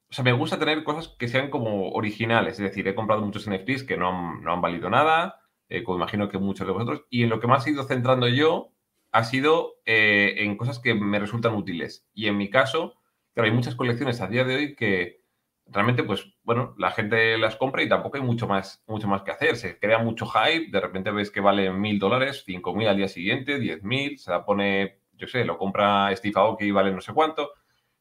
[0.09, 2.55] o sea, me gusta tener cosas que sean como originales.
[2.55, 5.99] Es decir, he comprado muchos NFTs que no han, no han valido nada, eh, como
[5.99, 7.05] imagino que muchos de vosotros.
[7.11, 8.73] Y en lo que más he ido centrando yo
[9.13, 12.07] ha sido eh, en cosas que me resultan útiles.
[12.15, 12.95] Y en mi caso,
[13.35, 15.23] claro, hay muchas colecciones a día de hoy que
[15.67, 19.33] realmente, pues, bueno, la gente las compra y tampoco hay mucho más, mucho más que
[19.33, 19.57] hacer.
[19.57, 23.09] Se crea mucho hype, de repente ves que vale mil dólares, cinco mil al día
[23.09, 27.01] siguiente, diez mil, se la pone, yo sé, lo compra Steve Aoki y vale no
[27.01, 27.51] sé cuánto.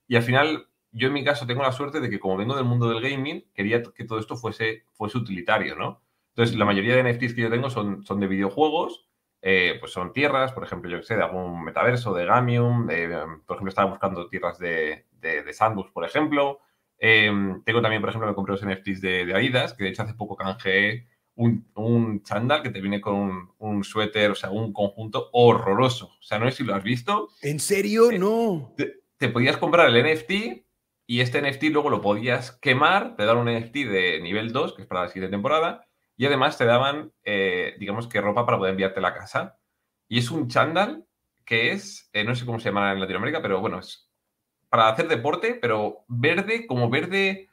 [0.08, 2.64] Y al final yo en mi caso tengo la suerte de que como vengo del
[2.64, 6.02] mundo del gaming, quería que todo esto fuese, fuese utilitario, ¿no?
[6.30, 9.08] Entonces, la mayoría de NFTs que yo tengo son, son de videojuegos,
[9.42, 12.88] eh, pues son tierras, por ejemplo, yo que sé, de algún metaverso, de Gamium,
[13.46, 16.60] por ejemplo, estaba buscando tierras de, de, Sandbox, por ejemplo.
[16.98, 20.04] Em, tengo también, por ejemplo, me compré los NFTs de, de, Adidas, que de hecho
[20.04, 24.50] hace poco canjeé un, un chándal que te viene con un, un, suéter, o sea,
[24.50, 26.08] un conjunto horroroso.
[26.20, 27.30] O sea, no sé si lo has visto.
[27.42, 28.12] ¿En serio?
[28.14, 28.74] no.
[28.78, 30.65] Te, te, podías comprar el NFT
[31.08, 34.82] y este NFT luego lo podías quemar, te dan un NFT de nivel 2, que
[34.84, 35.86] es para la siguiente temporada,
[36.18, 39.58] y además te daban, eh, digamos que ropa para poder enviarte a la casa.
[40.08, 41.06] Y es un chándal
[41.46, 44.10] que es, eh, no sé cómo se llama en Latinoamérica, pero bueno, es
[44.70, 47.50] para hacer deporte, pero verde, como verde,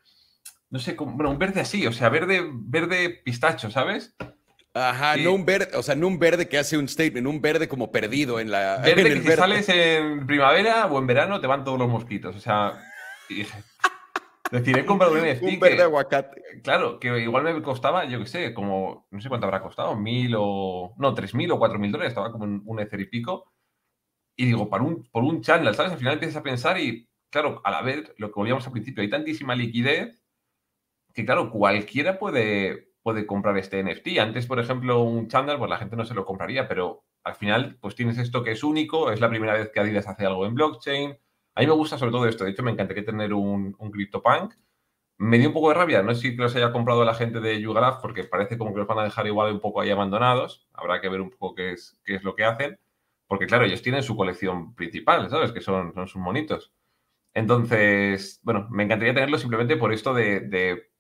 [0.71, 4.15] no sé, como, bueno, un verde así, o sea, verde, verde pistacho, ¿sabes?
[4.75, 7.69] Ajá, no un verde, o sea, no un verde que hace un statement, un verde
[7.69, 8.79] como perdido en la.
[8.83, 9.43] Verde en que el si verde.
[9.43, 12.81] sales en primavera o en verano te van todos los mosquitos, o sea.
[13.41, 13.47] Y
[14.79, 15.43] he comprado un NFT.
[15.43, 16.43] un verde que, aguacate.
[16.63, 20.35] Claro, que igual me costaba, yo qué sé, como, no sé cuánto habrá costado, mil
[20.39, 20.95] o.
[20.99, 23.53] No, tres mil o cuatro mil dólares, estaba como un, un Ether y pico.
[24.37, 25.93] Y digo, para un, por un channel, ¿sabes?
[25.93, 29.03] Al final empiezas a pensar y, claro, a la vez, lo que volvíamos al principio,
[29.03, 30.23] hay tantísima liquidez
[31.15, 34.19] que, claro, cualquiera puede, puede comprar este NFT.
[34.21, 37.79] Antes, por ejemplo, un chándal, pues la gente no se lo compraría, pero al final,
[37.81, 40.55] pues tienes esto que es único, es la primera vez que Adidas hace algo en
[40.55, 41.19] blockchain.
[41.55, 44.55] A mí me gusta sobre todo esto, de hecho me encantaría tener un, un CryptoPunk.
[45.19, 47.61] Me dio un poco de rabia, no sé si los haya comprado la gente de
[47.61, 50.69] Yugraph, porque parece como que los van a dejar igual un poco ahí abandonados.
[50.73, 52.79] Habrá que ver un poco qué es, qué es lo que hacen,
[53.29, 55.53] porque claro, ellos tienen su colección principal, ¿sabes?
[55.53, 56.73] Que son, son sus monitos.
[57.35, 60.91] Entonces, bueno, me encantaría tenerlo simplemente por esto de, de,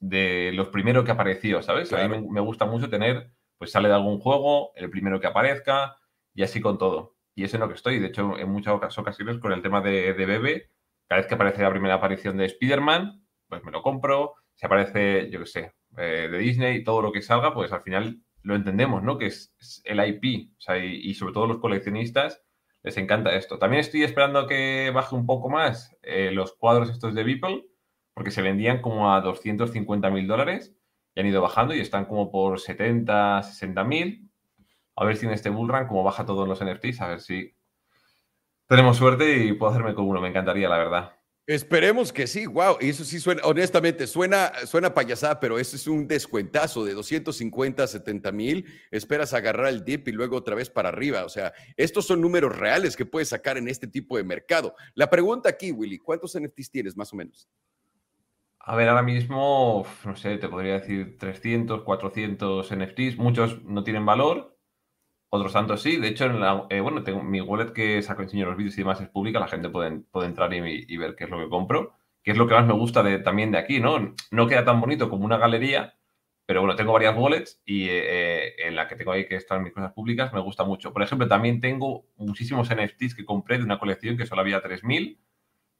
[0.00, 1.88] de los primeros que apareció, ¿sabes?
[1.88, 2.04] Claro.
[2.04, 5.26] A mí me, me, gusta mucho tener, pues sale de algún juego, el primero que
[5.26, 5.96] aparezca
[6.34, 7.16] y así con todo.
[7.34, 7.98] Y es en lo que estoy.
[7.98, 10.70] De hecho, en muchas ocasiones con el tema de, de Bebe,
[11.08, 14.34] cada vez que aparece la primera aparición de Spider-Man, pues me lo compro.
[14.54, 18.20] Si aparece, yo qué sé, eh, de Disney, todo lo que salga, pues al final
[18.42, 19.18] lo entendemos, ¿no?
[19.18, 20.50] Que es, el IP.
[20.56, 22.42] O sea, y, y sobre todo los coleccionistas
[22.82, 23.58] les encanta esto.
[23.58, 27.66] También estoy esperando que baje un poco más eh, los cuadros estos de Beeple,
[28.14, 30.74] porque se vendían como a 250 mil dólares
[31.14, 34.29] y han ido bajando y están como por 70, 60 mil.
[35.00, 37.56] A ver si en este bullrun, como baja todos los NFTs, a ver si
[38.66, 40.20] tenemos suerte y puedo hacerme con uno.
[40.20, 41.12] Me encantaría, la verdad.
[41.46, 42.76] Esperemos que sí, wow.
[42.82, 47.82] Y eso sí suena, honestamente, suena, suena payasada, pero eso es un descuentazo de 250
[47.82, 48.66] a 70 mil.
[48.90, 51.24] Esperas agarrar el dip y luego otra vez para arriba.
[51.24, 54.74] O sea, estos son números reales que puedes sacar en este tipo de mercado.
[54.92, 57.48] La pregunta aquí, Willy, ¿cuántos NFTs tienes más o menos?
[58.58, 63.16] A ver, ahora mismo, no sé, te podría decir 300, 400 NFTs.
[63.16, 64.49] Muchos no tienen valor,
[65.30, 65.96] otros tantos sí.
[65.96, 68.82] De hecho, en la, eh, bueno, tengo mi wallet que saco, enseño los vídeos y
[68.82, 69.40] demás es pública.
[69.40, 71.94] La gente puede, puede entrar y, y, ver qué es lo que compro.
[72.22, 74.14] Que es lo que más me gusta de, también de aquí, ¿no?
[74.30, 75.94] No queda tan bonito como una galería,
[76.44, 79.72] pero bueno, tengo varias wallets y eh, en la que tengo ahí que están mis
[79.72, 80.92] cosas públicas me gusta mucho.
[80.92, 85.16] Por ejemplo, también tengo muchísimos NFTs que compré de una colección que solo había 3.000,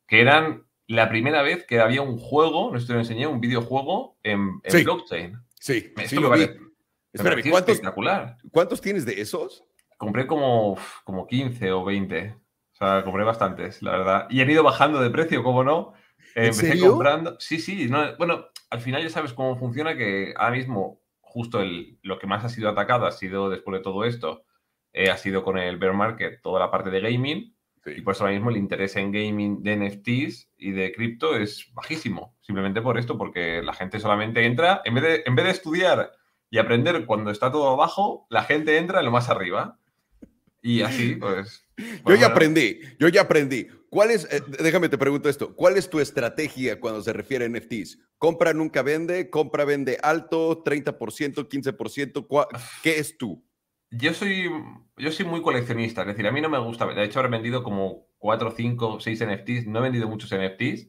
[0.06, 4.16] que eran la primera vez que había un juego, no esto lo enseñé, un videojuego
[4.22, 4.84] en, en sí.
[4.84, 5.38] blockchain.
[5.58, 6.60] Sí, Esto sí lo parece, vi.
[6.60, 6.69] me
[7.12, 8.36] Espérame, pareció ¿cuántos, espectacular.
[8.52, 9.64] ¿cuántos tienes de esos?
[9.96, 12.36] Compré como, como 15 o 20.
[12.72, 14.26] O sea, compré bastantes, la verdad.
[14.30, 15.92] Y han ido bajando de precio, ¿cómo no?
[16.18, 16.90] Eh, ¿En empecé serio?
[16.92, 17.36] comprando.
[17.38, 17.88] Sí, sí.
[17.88, 22.26] No, bueno, al final ya sabes cómo funciona, que ahora mismo justo el, lo que
[22.26, 24.44] más ha sido atacado ha sido, después de todo esto,
[24.92, 27.54] eh, ha sido con el bear market, toda la parte de gaming.
[27.84, 27.92] Sí.
[27.96, 31.70] Y por eso ahora mismo el interés en gaming de NFTs y de cripto es
[31.72, 32.36] bajísimo.
[32.40, 36.12] Simplemente por esto, porque la gente solamente entra, en vez de, en vez de estudiar
[36.50, 39.78] y aprender cuando está todo abajo, la gente entra en lo más arriba.
[40.62, 41.66] Y así, pues.
[41.78, 42.26] Yo pues ya bueno.
[42.26, 43.68] aprendí, yo ya aprendí.
[43.88, 47.48] ¿Cuál es, eh, déjame te pregunto esto, ¿cuál es tu estrategia cuando se refiere a
[47.48, 47.98] NFTs?
[48.18, 49.30] ¿Compra nunca vende?
[49.30, 50.62] ¿Compra vende alto?
[50.62, 51.48] ¿30%?
[51.48, 52.26] ¿15%?
[52.26, 52.46] ¿Cuál-
[52.82, 53.42] ¿Qué es tú?
[53.90, 54.48] Yo soy,
[54.98, 56.86] yo soy muy coleccionista, es decir, a mí no me gusta.
[56.86, 59.66] De hecho, habré vendido como 4, 5, 6 NFTs.
[59.66, 60.88] No he vendido muchos NFTs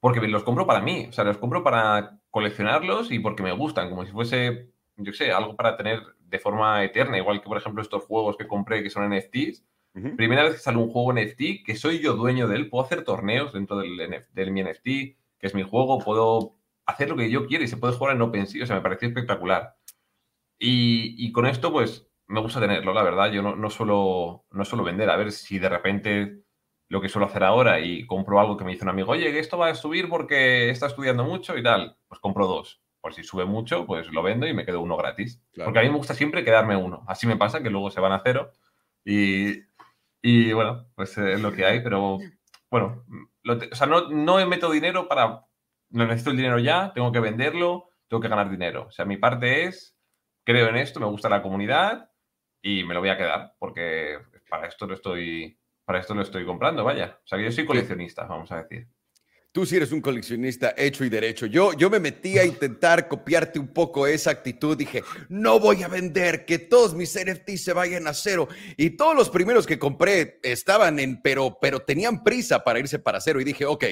[0.00, 1.06] porque los compro para mí.
[1.08, 5.32] O sea, los compro para coleccionarlos y porque me gustan, como si fuese, yo sé,
[5.32, 7.18] algo para tener de forma eterna.
[7.18, 9.64] Igual que, por ejemplo, estos juegos que compré que son NFTs.
[10.16, 13.04] Primera vez que sale un juego NFT, que soy yo dueño de él, puedo hacer
[13.04, 17.46] torneos dentro del, del mi NFT, que es mi juego, puedo hacer lo que yo
[17.46, 18.62] quiera y se puede jugar en OpenSea.
[18.62, 19.76] O sea, me pareció espectacular.
[20.58, 23.30] Y, y con esto, pues, me gusta tenerlo, la verdad.
[23.30, 25.10] Yo no, no, suelo, no suelo vender.
[25.10, 26.42] A ver si de repente
[26.92, 29.38] lo que suelo hacer ahora y compro algo que me dice un amigo, oye, que
[29.38, 32.81] esto va a subir porque está estudiando mucho y tal, pues compro dos.
[33.02, 35.42] Por si sube mucho, pues lo vendo y me quedo uno gratis.
[35.52, 35.66] Claro.
[35.68, 37.04] Porque a mí me gusta siempre quedarme uno.
[37.06, 38.52] Así me pasa que luego se van a cero
[39.04, 39.58] y,
[40.22, 41.80] y bueno, pues es lo que hay.
[41.82, 42.18] Pero
[42.70, 43.04] bueno,
[43.42, 45.44] lo te- o sea, no, no meto dinero para...
[45.90, 48.86] No necesito el dinero ya, tengo que venderlo, tengo que ganar dinero.
[48.86, 49.94] O sea, mi parte es,
[50.44, 52.08] creo en esto, me gusta la comunidad
[52.62, 56.46] y me lo voy a quedar porque para esto lo estoy, para esto lo estoy
[56.46, 57.18] comprando, vaya.
[57.24, 58.86] O sea, que yo soy coleccionista, vamos a decir.
[59.52, 61.44] Tú sí eres un coleccionista hecho y derecho.
[61.44, 64.78] Yo, yo me metí a intentar copiarte un poco esa actitud.
[64.78, 68.48] Dije, no voy a vender, que todos mis NFTs se vayan a cero.
[68.78, 73.20] Y todos los primeros que compré estaban en, pero, pero tenían prisa para irse para
[73.20, 73.42] cero.
[73.42, 73.84] Y dije, ok,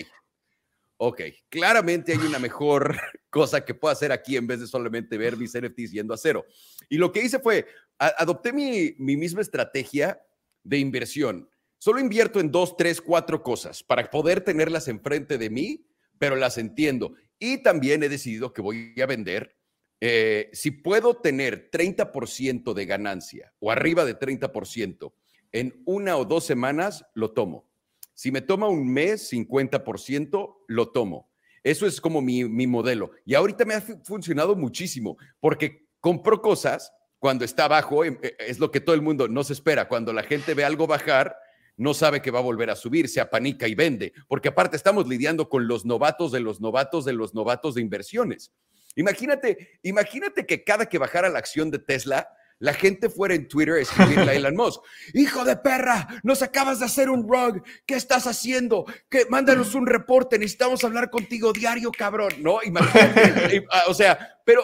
[0.97, 1.21] ok,
[1.51, 2.97] claramente hay una mejor
[3.29, 6.47] cosa que puedo hacer aquí en vez de solamente ver mis NFTs yendo a cero.
[6.89, 7.67] Y lo que hice fue,
[7.99, 10.23] adopté mi, mi misma estrategia
[10.63, 11.51] de inversión
[11.83, 15.87] Solo invierto en dos, tres, cuatro cosas para poder tenerlas enfrente de mí,
[16.19, 17.15] pero las entiendo.
[17.39, 19.57] Y también he decidido que voy a vender.
[19.99, 25.15] Eh, si puedo tener 30% de ganancia o arriba de 30%
[25.53, 27.67] en una o dos semanas, lo tomo.
[28.13, 31.31] Si me toma un mes, 50%, lo tomo.
[31.63, 33.13] Eso es como mi, mi modelo.
[33.25, 38.59] Y ahorita me ha funcionado muchísimo porque compro cosas cuando está bajo, em, e, es
[38.59, 39.89] lo que todo el mundo no se espera.
[39.89, 41.35] Cuando la gente ve algo bajar,
[41.81, 45.09] no sabe que va a volver a subir, se apanica y vende, porque aparte estamos
[45.09, 48.53] lidiando con los novatos de los novatos de los novatos de inversiones.
[48.97, 53.77] Imagínate, imagínate que cada que bajara la acción de Tesla, la gente fuera en Twitter
[53.77, 54.83] a escribirle a Elon Musk,
[55.15, 58.85] hijo de perra, nos acabas de hacer un rug, ¿qué estás haciendo?
[59.09, 62.63] Que mándanos un reporte, necesitamos hablar contigo diario, cabrón, ¿no?
[62.63, 64.63] Imagínate, ah, o sea, pero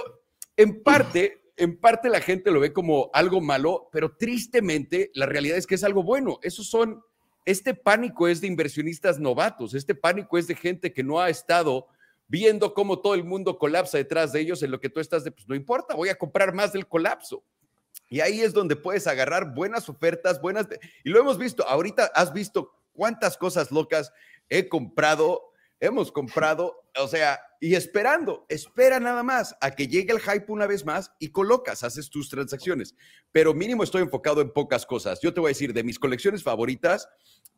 [0.54, 5.56] en parte en parte la gente lo ve como algo malo, pero tristemente la realidad
[5.56, 6.38] es que es algo bueno.
[6.42, 7.02] Esos son,
[7.44, 11.86] este pánico es de inversionistas novatos, este pánico es de gente que no ha estado
[12.28, 15.30] viendo cómo todo el mundo colapsa detrás de ellos en lo que tú estás de,
[15.30, 17.42] pues no importa, voy a comprar más del colapso.
[18.08, 20.66] Y ahí es donde puedes agarrar buenas ofertas, buenas...
[21.04, 24.12] y lo hemos visto, ahorita has visto cuántas cosas locas
[24.48, 30.20] he comprado hemos comprado, o sea, y esperando, espera nada más a que llegue el
[30.20, 32.94] hype una vez más y colocas, haces tus transacciones.
[33.32, 35.20] Pero mínimo estoy enfocado en pocas cosas.
[35.20, 37.08] Yo te voy a decir, de mis colecciones favoritas,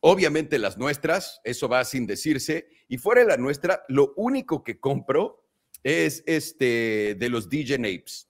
[0.01, 4.79] obviamente las nuestras, eso va sin decirse, y fuera de la nuestra, lo único que
[4.79, 5.45] compro
[5.83, 8.29] es este de los DJ Apes.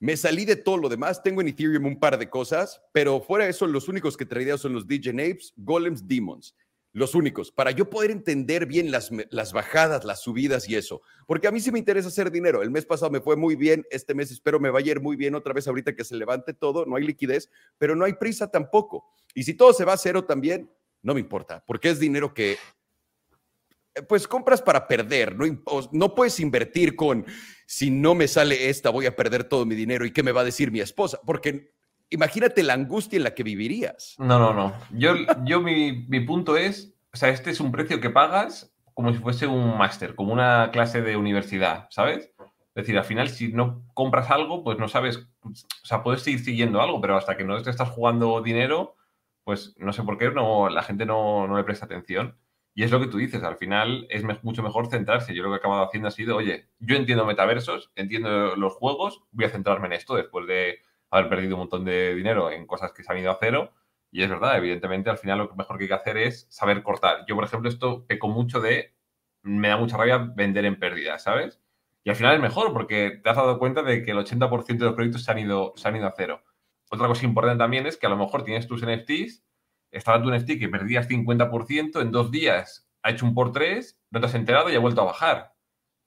[0.00, 3.44] Me salí de todo lo demás, tengo en Ethereum un par de cosas, pero fuera
[3.44, 6.54] de eso, los únicos que traía son los DJ Apes, Golems, Demons
[6.94, 11.02] los únicos, para yo poder entender bien las, las, bajadas, las subidas y eso.
[11.26, 12.62] Porque a mí sí me interesa hacer dinero.
[12.62, 15.16] El mes pasado me fue muy bien, este mes espero me vaya a ir muy
[15.16, 18.48] bien otra vez ahorita que se levante todo, no hay liquidez, pero no hay prisa
[18.48, 19.04] tampoco.
[19.34, 20.70] Y si todo se va a cero también,
[21.02, 25.44] no me importa, porque es dinero que, eh, pues compras para perder, no,
[25.90, 27.26] no puedes invertir con,
[27.66, 30.42] si no me sale esta, voy a perder todo mi dinero y qué me va
[30.42, 31.73] a decir mi esposa, porque
[32.14, 34.14] imagínate la angustia en la que vivirías.
[34.18, 34.72] No, no, no.
[34.92, 39.12] Yo, yo mi, mi, punto es, o sea, este es un precio que pagas como
[39.12, 42.30] si fuese un máster, como una clase de universidad, ¿sabes?
[42.38, 46.40] Es decir, al final, si no compras algo, pues no sabes, o sea, puedes seguir
[46.40, 48.94] siguiendo algo, pero hasta que no te estás jugando dinero,
[49.42, 52.38] pues no sé por qué no, la gente no, no le presta atención.
[52.76, 55.34] Y es lo que tú dices, al final es mucho mejor centrarse.
[55.34, 59.22] Yo lo que he acabado haciendo ha sido, oye, yo entiendo metaversos, entiendo los juegos,
[59.30, 62.92] voy a centrarme en esto después de haber perdido un montón de dinero en cosas
[62.92, 63.72] que se han ido a cero.
[64.10, 67.24] Y es verdad, evidentemente, al final lo mejor que hay que hacer es saber cortar.
[67.26, 68.94] Yo, por ejemplo, esto peco mucho de,
[69.42, 71.60] me da mucha rabia vender en pérdida, ¿sabes?
[72.04, 74.84] Y al final es mejor porque te has dado cuenta de que el 80% de
[74.84, 76.44] los proyectos se han, ido, se han ido a cero.
[76.90, 79.44] Otra cosa importante también es que a lo mejor tienes tus NFTs,
[79.90, 84.20] estaba tu NFT que perdías 50%, en dos días ha hecho un por tres, no
[84.20, 85.53] te has enterado y ha vuelto a bajar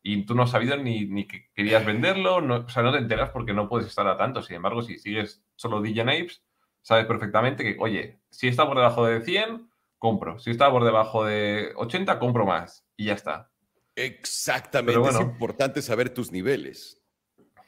[0.09, 2.97] y tú no has sabido ni, ni que querías venderlo, no, o sea, no te
[2.97, 4.41] enteras porque no puedes estar a tanto.
[4.41, 6.41] Sin embargo, si sigues solo DJ Apes,
[6.81, 10.39] sabes perfectamente que, oye, si está por debajo de 100, compro.
[10.39, 12.85] Si está por debajo de 80, compro más.
[12.95, 13.51] Y ya está.
[13.95, 15.09] Exactamente.
[15.09, 17.03] es importante saber tus niveles.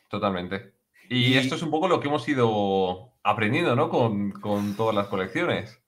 [0.09, 0.75] Totalmente.
[1.09, 3.89] Y, esto es un poco lo que hemos ido aprendiendo, ¿no?
[3.89, 5.81] Con, con todas las colecciones.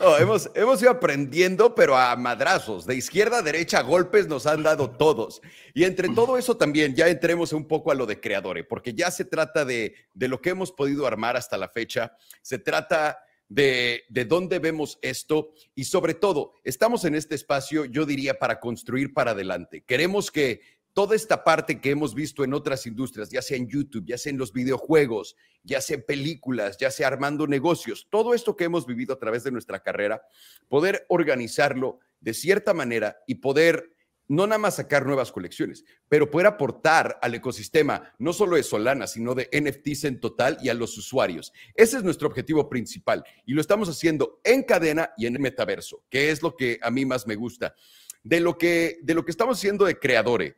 [0.00, 4.62] Oh, hemos, hemos ido aprendiendo, pero a madrazos, de izquierda a derecha, golpes nos han
[4.62, 5.40] dado todos.
[5.72, 9.10] Y entre todo eso también ya entremos un poco a lo de creadores, porque ya
[9.10, 14.04] se trata de, de lo que hemos podido armar hasta la fecha, se trata de,
[14.08, 19.12] de dónde vemos esto y sobre todo, estamos en este espacio, yo diría, para construir
[19.12, 19.84] para adelante.
[19.84, 20.60] Queremos que
[20.94, 24.30] toda esta parte que hemos visto en otras industrias, ya sea en YouTube, ya sea
[24.30, 28.86] en los videojuegos, ya sea en películas, ya sea armando negocios, todo esto que hemos
[28.86, 30.22] vivido a través de nuestra carrera,
[30.68, 33.90] poder organizarlo de cierta manera y poder
[34.28, 39.06] no nada más sacar nuevas colecciones, pero poder aportar al ecosistema, no solo de Solana,
[39.06, 41.52] sino de NFTs en total y a los usuarios.
[41.74, 46.04] Ese es nuestro objetivo principal y lo estamos haciendo en cadena y en el metaverso,
[46.08, 47.74] que es lo que a mí más me gusta.
[48.22, 50.54] De lo que, de lo que estamos haciendo de creadores,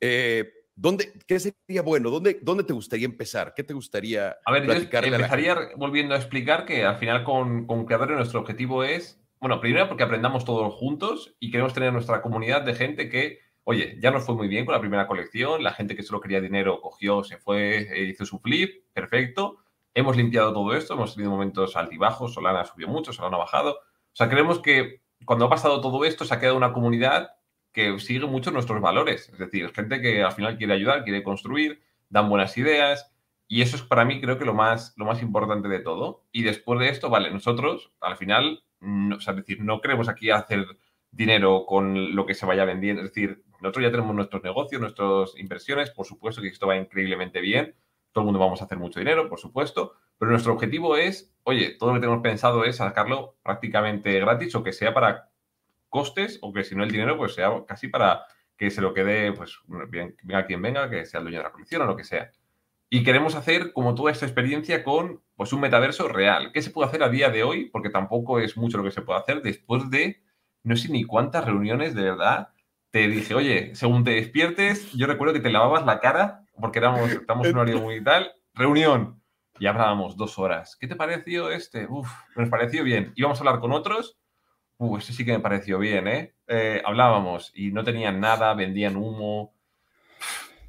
[0.00, 2.10] eh, ¿dónde, ¿Qué sería bueno?
[2.10, 3.54] ¿Dónde, ¿Dónde te gustaría empezar?
[3.54, 8.16] ¿Qué te gustaría a ver, empezaría volviendo a explicar que al final con, con Creadores
[8.16, 12.74] nuestro objetivo es bueno, primero porque aprendamos todos juntos y queremos tener nuestra comunidad de
[12.74, 16.02] gente que, oye, ya nos fue muy bien con la primera colección, la gente que
[16.02, 19.58] solo quería dinero cogió, se fue, eh, hizo su flip, perfecto.
[19.94, 23.72] Hemos limpiado todo esto, hemos tenido momentos altibajos, Solana subió mucho, Solana ha bajado.
[23.72, 27.30] O sea, creemos que cuando ha pasado todo esto se ha quedado una comunidad
[27.76, 29.28] que sigue mucho nuestros valores.
[29.28, 33.12] Es decir, gente que al final quiere ayudar, quiere construir, dan buenas ideas.
[33.48, 36.24] Y eso es para mí creo que lo más, lo más importante de todo.
[36.32, 40.64] Y después de esto, vale, nosotros al final no, es decir, no queremos aquí hacer
[41.10, 43.02] dinero con lo que se vaya vendiendo.
[43.02, 47.42] Es decir, nosotros ya tenemos nuestros negocios, nuestras inversiones, por supuesto que esto va increíblemente
[47.42, 47.74] bien,
[48.10, 51.76] todo el mundo vamos a hacer mucho dinero, por supuesto, pero nuestro objetivo es, oye,
[51.78, 55.28] todo lo que tenemos pensado es sacarlo prácticamente gratis o que sea para
[55.96, 58.26] costes o que si no el dinero pues sea casi para
[58.58, 59.58] que se lo quede, pues
[60.22, 62.30] venga quien venga, que sea el dueño de la colección o lo que sea.
[62.90, 66.52] Y queremos hacer como toda esta experiencia con pues, un metaverso real.
[66.52, 67.70] ¿Qué se puede hacer a día de hoy?
[67.70, 70.22] Porque tampoco es mucho lo que se puede hacer después de
[70.64, 72.48] no sé ni cuántas reuniones de verdad.
[72.90, 77.10] Te dije, oye, según te despiertes, yo recuerdo que te lavabas la cara porque éramos,
[77.10, 78.32] estamos en un horario muy tal.
[78.52, 79.22] Reunión.
[79.58, 80.76] Y hablábamos dos horas.
[80.78, 81.86] ¿Qué te pareció este?
[81.88, 83.12] Uf, nos pareció bien.
[83.16, 84.18] Íbamos a hablar con otros.
[84.78, 86.34] Uf, este sí que me pareció bien, ¿eh?
[86.48, 86.82] ¿eh?
[86.84, 89.54] Hablábamos y no tenían nada, vendían humo.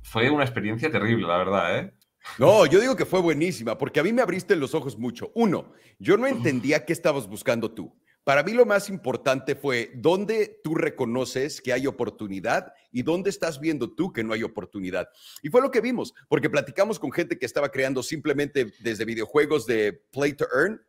[0.01, 1.93] Fue una experiencia terrible, la verdad, ¿eh?
[2.37, 5.31] No, yo digo que fue buenísima, porque a mí me abriste los ojos mucho.
[5.35, 7.93] Uno, yo no entendía qué estabas buscando tú.
[8.23, 13.59] Para mí lo más importante fue dónde tú reconoces que hay oportunidad y dónde estás
[13.59, 15.07] viendo tú que no hay oportunidad.
[15.41, 19.65] Y fue lo que vimos, porque platicamos con gente que estaba creando simplemente desde videojuegos
[19.65, 20.81] de play to earn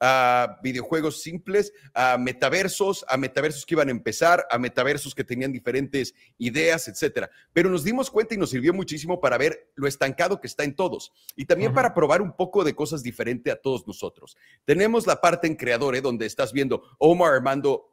[0.00, 5.52] a videojuegos simples, a metaversos, a metaversos que iban a empezar, a metaversos que tenían
[5.52, 7.30] diferentes ideas, etcétera.
[7.52, 10.74] Pero nos dimos cuenta y nos sirvió muchísimo para ver lo estancado que está en
[10.74, 14.36] todos y también para probar un poco de cosas diferentes a todos nosotros.
[14.64, 17.86] Tenemos la parte en Creadores donde estás viendo Omar Armando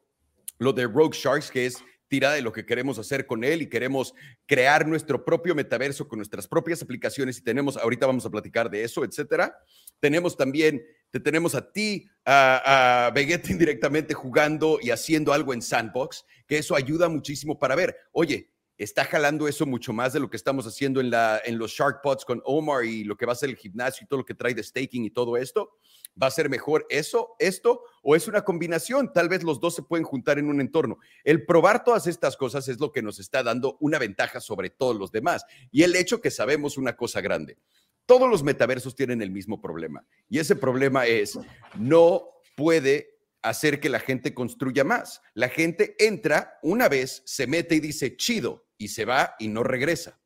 [0.60, 3.68] lo de Rogue Sharks, que es tirada de lo que queremos hacer con él y
[3.68, 4.14] queremos
[4.46, 8.84] crear nuestro propio metaverso con nuestras propias aplicaciones y tenemos, ahorita vamos a platicar de
[8.84, 9.58] eso, etcétera.
[10.00, 16.26] Tenemos también te tenemos a ti, a, Vegeta indirectamente jugando y haciendo algo en Sandbox,
[16.48, 20.38] que eso ayuda muchísimo para ver, oye, está jalando eso mucho más de lo que
[20.38, 23.36] estamos haciendo en, la, en los Shark Pods con Omar y lo que va a
[23.36, 25.78] ser el gimnasio y todo lo que trae de staking y todo esto.
[26.22, 29.12] ¿Va a ser mejor eso, esto o es una combinación?
[29.14, 31.00] Tal vez los dos se pueden juntar en un entorno.
[31.24, 34.96] El probar todas estas cosas es lo que nos está dando una ventaja sobre todos
[34.96, 37.58] los demás y el hecho que sabemos una cosa grande.
[38.06, 41.38] Todos los metaversos tienen el mismo problema y ese problema es
[41.76, 45.22] no puede hacer que la gente construya más.
[45.34, 49.64] La gente entra una vez, se mete y dice chido y se va y no
[49.64, 50.20] regresa.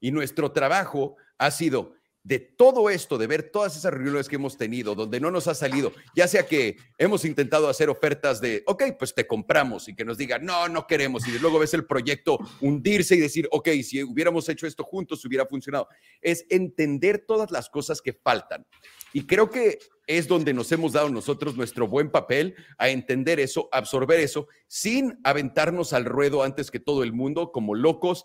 [0.00, 1.94] Y nuestro trabajo ha sido
[2.24, 5.54] de todo esto, de ver todas esas reuniones que hemos tenido, donde no nos ha
[5.54, 10.04] salido, ya sea que hemos intentado hacer ofertas de, ok, pues te compramos y que
[10.04, 14.02] nos digan, no, no queremos, y luego ves el proyecto hundirse y decir, ok, si
[14.04, 15.88] hubiéramos hecho esto juntos, hubiera funcionado.
[16.20, 18.66] Es entender todas las cosas que faltan.
[19.12, 23.68] Y creo que es donde nos hemos dado nosotros nuestro buen papel a entender eso,
[23.72, 28.24] absorber eso, sin aventarnos al ruedo antes que todo el mundo, como locos,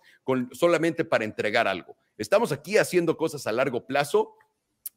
[0.54, 1.98] solamente para entregar algo.
[2.18, 4.36] Estamos aquí haciendo cosas a largo plazo.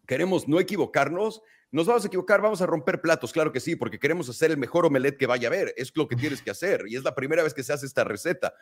[0.07, 1.43] Queremos no equivocarnos.
[1.73, 4.57] Nos vamos a equivocar, vamos a romper platos, claro que sí, porque queremos hacer el
[4.57, 5.73] mejor omelette que vaya a haber.
[5.77, 8.03] Es lo que tienes que hacer y es la primera vez que se hace esta
[8.03, 8.55] receta.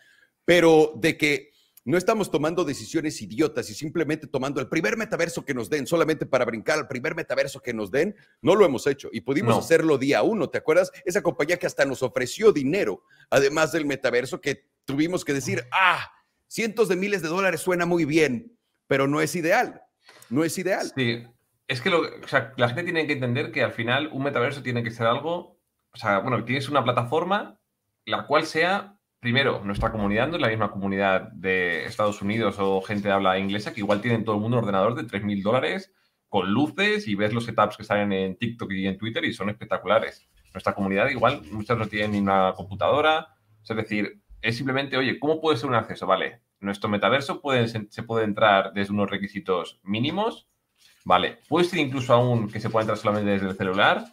[0.45, 1.51] Pero de que
[1.89, 6.27] no estamos tomando decisiones idiotas y simplemente tomando el primer metaverso que nos den, solamente
[6.27, 9.97] para brincar al primer metaverso que nos den, no lo hemos hecho y pudimos hacerlo
[9.97, 10.51] día uno.
[10.51, 10.93] ¿Te acuerdas?
[11.07, 16.11] Esa compañía que hasta nos ofreció dinero, además del metaverso, que tuvimos que decir, ah,
[16.49, 19.83] cientos de miles de dólares suena muy bien, pero no es ideal.
[20.31, 20.91] No es ideal.
[20.95, 21.25] Sí,
[21.69, 21.91] es que
[22.57, 25.61] la gente tiene que entender que al final un metaverso tiene que ser algo,
[25.93, 27.59] o sea, bueno, tienes una plataforma
[28.09, 33.15] la cual sea, primero, no es la misma comunidad de Estados Unidos o gente de
[33.15, 35.93] habla inglesa, que igual tienen todo el mundo un ordenador de 3.000 dólares
[36.29, 39.51] con luces y ves los setups que salen en TikTok y en Twitter y son
[39.51, 40.27] espectaculares.
[40.55, 43.29] Nuestra comunidad igual muchas no tienen ni una computadora,
[43.63, 46.07] es decir, es simplemente, oye, ¿cómo puede ser un acceso?
[46.07, 47.41] Vale, nuestro metaverso
[47.89, 50.49] se puede entrar desde unos requisitos mínimos,
[51.05, 54.05] vale, puede ser incluso aún que se pueda entrar solamente desde el celular,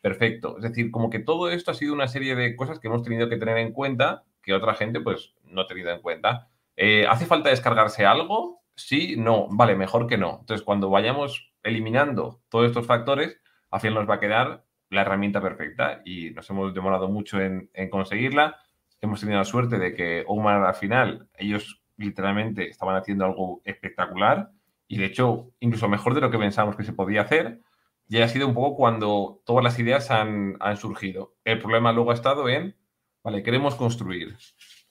[0.00, 0.56] perfecto.
[0.58, 3.28] Es decir, como que todo esto ha sido una serie de cosas que hemos tenido
[3.28, 6.48] que tener en cuenta que otra gente pues no ha tenido en cuenta.
[6.76, 8.62] Eh, ¿Hace falta descargarse algo?
[8.76, 10.38] Sí, no, vale, mejor que no.
[10.40, 15.40] Entonces, cuando vayamos eliminando todos estos factores, al final nos va a quedar la herramienta
[15.40, 18.63] perfecta y nos hemos demorado mucho en conseguirla
[19.04, 24.50] hemos tenido la suerte de que Omar al final, ellos literalmente estaban haciendo algo espectacular
[24.88, 27.60] y de hecho incluso mejor de lo que pensábamos que se podía hacer.
[28.08, 31.34] y ha sido un poco cuando todas las ideas han, han surgido.
[31.44, 32.76] El problema luego ha estado en,
[33.22, 34.36] vale, queremos construir.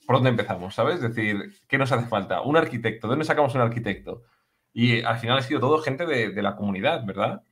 [0.05, 0.75] ¿Por dónde empezamos?
[0.75, 0.95] ¿Sabes?
[0.95, 2.41] Es decir, ¿qué nos hace falta?
[2.41, 3.07] Un arquitecto.
[3.07, 4.23] ¿De dónde sacamos un arquitecto?
[4.73, 7.43] Y al final ha sido todo gente de, de la comunidad, ¿verdad?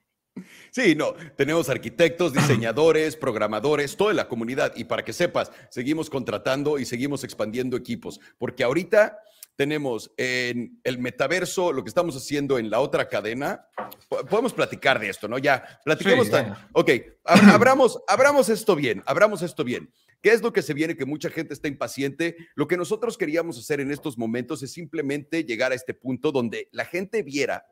[0.71, 4.73] Sí, no, tenemos arquitectos, diseñadores, programadores, toda la comunidad.
[4.75, 9.19] Y para que sepas, seguimos contratando y seguimos expandiendo equipos, porque ahorita
[9.55, 13.67] tenemos en el metaverso, lo que estamos haciendo en la otra cadena.
[14.07, 15.37] Podemos platicar de esto, ¿no?
[15.37, 16.27] Ya, platiquemos.
[16.27, 16.33] Sí,
[16.73, 16.89] ok,
[17.25, 19.91] abramos, abramos esto bien, abramos esto bien.
[20.21, 20.95] ¿Qué es lo que se viene?
[20.95, 22.37] Que mucha gente está impaciente.
[22.55, 26.69] Lo que nosotros queríamos hacer en estos momentos es simplemente llegar a este punto donde
[26.71, 27.65] la gente viera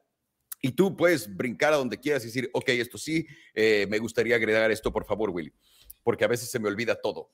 [0.61, 4.35] y tú puedes brincar a donde quieras y decir, ok, esto sí, eh, me gustaría
[4.35, 5.53] agregar esto, por favor, Willy,
[6.03, 7.31] porque a veces se me olvida todo.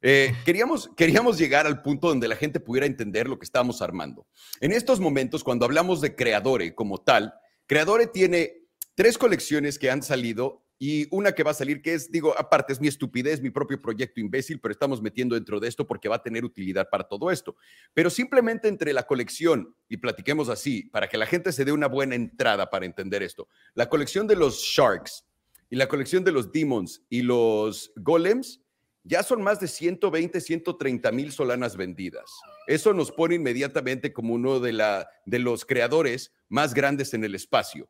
[0.00, 4.26] Eh, queríamos, queríamos llegar al punto donde la gente pudiera entender lo que estamos armando.
[4.60, 7.34] En estos momentos, cuando hablamos de Creadore como tal,
[7.66, 12.10] Creadore tiene tres colecciones que han salido y una que va a salir, que es,
[12.10, 15.86] digo, aparte es mi estupidez, mi propio proyecto imbécil, pero estamos metiendo dentro de esto
[15.86, 17.56] porque va a tener utilidad para todo esto.
[17.94, 21.88] Pero simplemente entre la colección, y platiquemos así, para que la gente se dé una
[21.88, 25.24] buena entrada para entender esto, la colección de los Sharks
[25.68, 28.60] y la colección de los Demons y los Golems,
[29.02, 32.30] ya son más de 120, 130 mil solanas vendidas.
[32.66, 37.34] Eso nos pone inmediatamente como uno de, la, de los creadores más grandes en el
[37.34, 37.88] espacio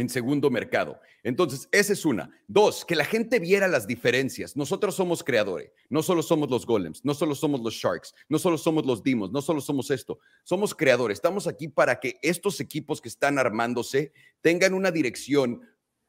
[0.00, 0.98] en segundo mercado.
[1.22, 2.30] Entonces, esa es una.
[2.48, 4.56] Dos, que la gente viera las diferencias.
[4.56, 8.56] Nosotros somos creadores, no solo somos los golems, no solo somos los sharks, no solo
[8.56, 11.18] somos los dimos, no solo somos esto, somos creadores.
[11.18, 15.68] Estamos aquí para que estos equipos que están armándose tengan una dirección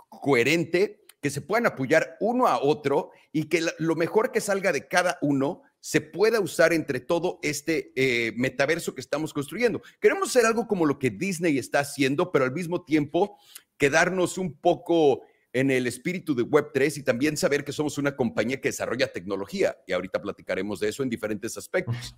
[0.09, 4.87] coherente, que se puedan apoyar uno a otro y que lo mejor que salga de
[4.87, 9.81] cada uno se pueda usar entre todo este eh, metaverso que estamos construyendo.
[9.99, 13.37] Queremos hacer algo como lo que Disney está haciendo, pero al mismo tiempo
[13.81, 15.23] quedarnos un poco
[15.53, 19.75] en el espíritu de Web3 y también saber que somos una compañía que desarrolla tecnología.
[19.87, 22.15] Y ahorita platicaremos de eso en diferentes aspectos.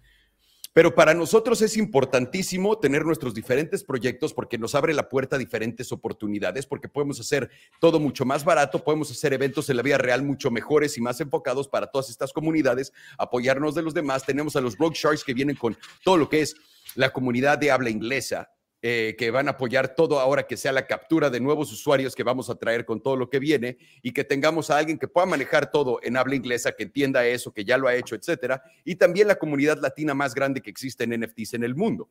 [0.73, 5.39] Pero para nosotros es importantísimo tener nuestros diferentes proyectos porque nos abre la puerta a
[5.39, 7.49] diferentes oportunidades, porque podemos hacer
[7.79, 11.21] todo mucho más barato, podemos hacer eventos en la vida real mucho mejores y más
[11.21, 14.25] enfocados para todas estas comunidades, apoyarnos de los demás.
[14.25, 16.57] Tenemos a los Rogue Sharks que vienen con todo lo que es
[16.95, 18.49] la comunidad de habla inglesa,
[18.85, 22.23] eh, que van a apoyar todo ahora que sea la captura de nuevos usuarios que
[22.23, 25.25] vamos a traer con todo lo que viene y que tengamos a alguien que pueda
[25.25, 28.61] manejar todo en habla inglesa, que entienda eso, que ya lo ha hecho, etcétera.
[28.83, 32.09] Y también la comunidad latina más grande que existe en NFTs en el mundo.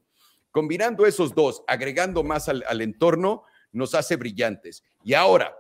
[0.51, 4.83] Combinando esos dos, agregando más al, al entorno, nos hace brillantes.
[5.05, 5.55] Y ahora,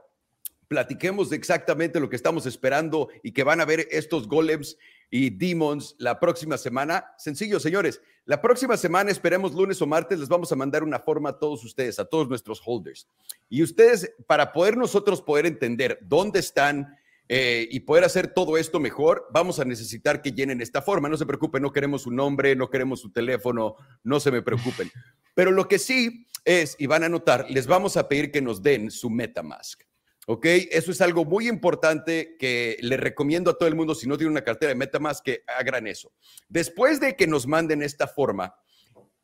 [0.66, 4.78] platiquemos de exactamente lo que estamos esperando y que van a ver estos golems
[5.14, 7.04] y demons la próxima semana.
[7.18, 8.00] Sencillo, señores.
[8.24, 11.62] La próxima semana, esperemos lunes o martes, les vamos a mandar una forma a todos
[11.64, 13.06] ustedes, a todos nuestros holders.
[13.50, 16.96] Y ustedes, para poder nosotros poder entender dónde están
[17.28, 21.10] eh, y poder hacer todo esto mejor, vamos a necesitar que llenen esta forma.
[21.10, 24.90] No se preocupen, no queremos su nombre, no queremos su teléfono, no se me preocupen.
[25.34, 28.62] Pero lo que sí es, y van a notar, les vamos a pedir que nos
[28.62, 29.82] den su MetaMask.
[30.26, 30.46] ¿Ok?
[30.70, 34.30] Eso es algo muy importante que le recomiendo a todo el mundo, si no tiene
[34.30, 36.12] una cartera de MetaMask, que hagan eso.
[36.48, 38.54] Después de que nos manden esta forma,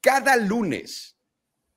[0.01, 1.18] cada lunes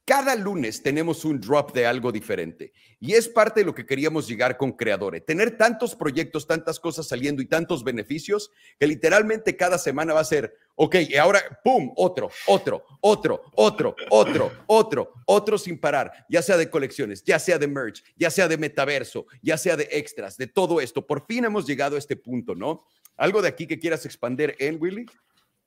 [0.06, 4.28] cada lunes tenemos un drop de algo diferente y es parte de lo que queríamos
[4.28, 5.26] llegar con Creadores.
[5.26, 10.26] Tener tantos proyectos, tantas cosas saliendo y tantos beneficios que literalmente cada semana va a
[10.26, 11.92] ser, ok, y ahora, ¡pum!
[11.96, 17.58] Otro, otro, otro, otro, otro, otro, otro sin parar, ya sea de colecciones, ya sea
[17.58, 21.06] de merch, ya sea de metaverso, ya sea de extras, de todo esto.
[21.06, 22.86] Por fin hemos llegado a este punto, ¿no?
[23.18, 25.06] ¿Algo de aquí que quieras expander en, Willy?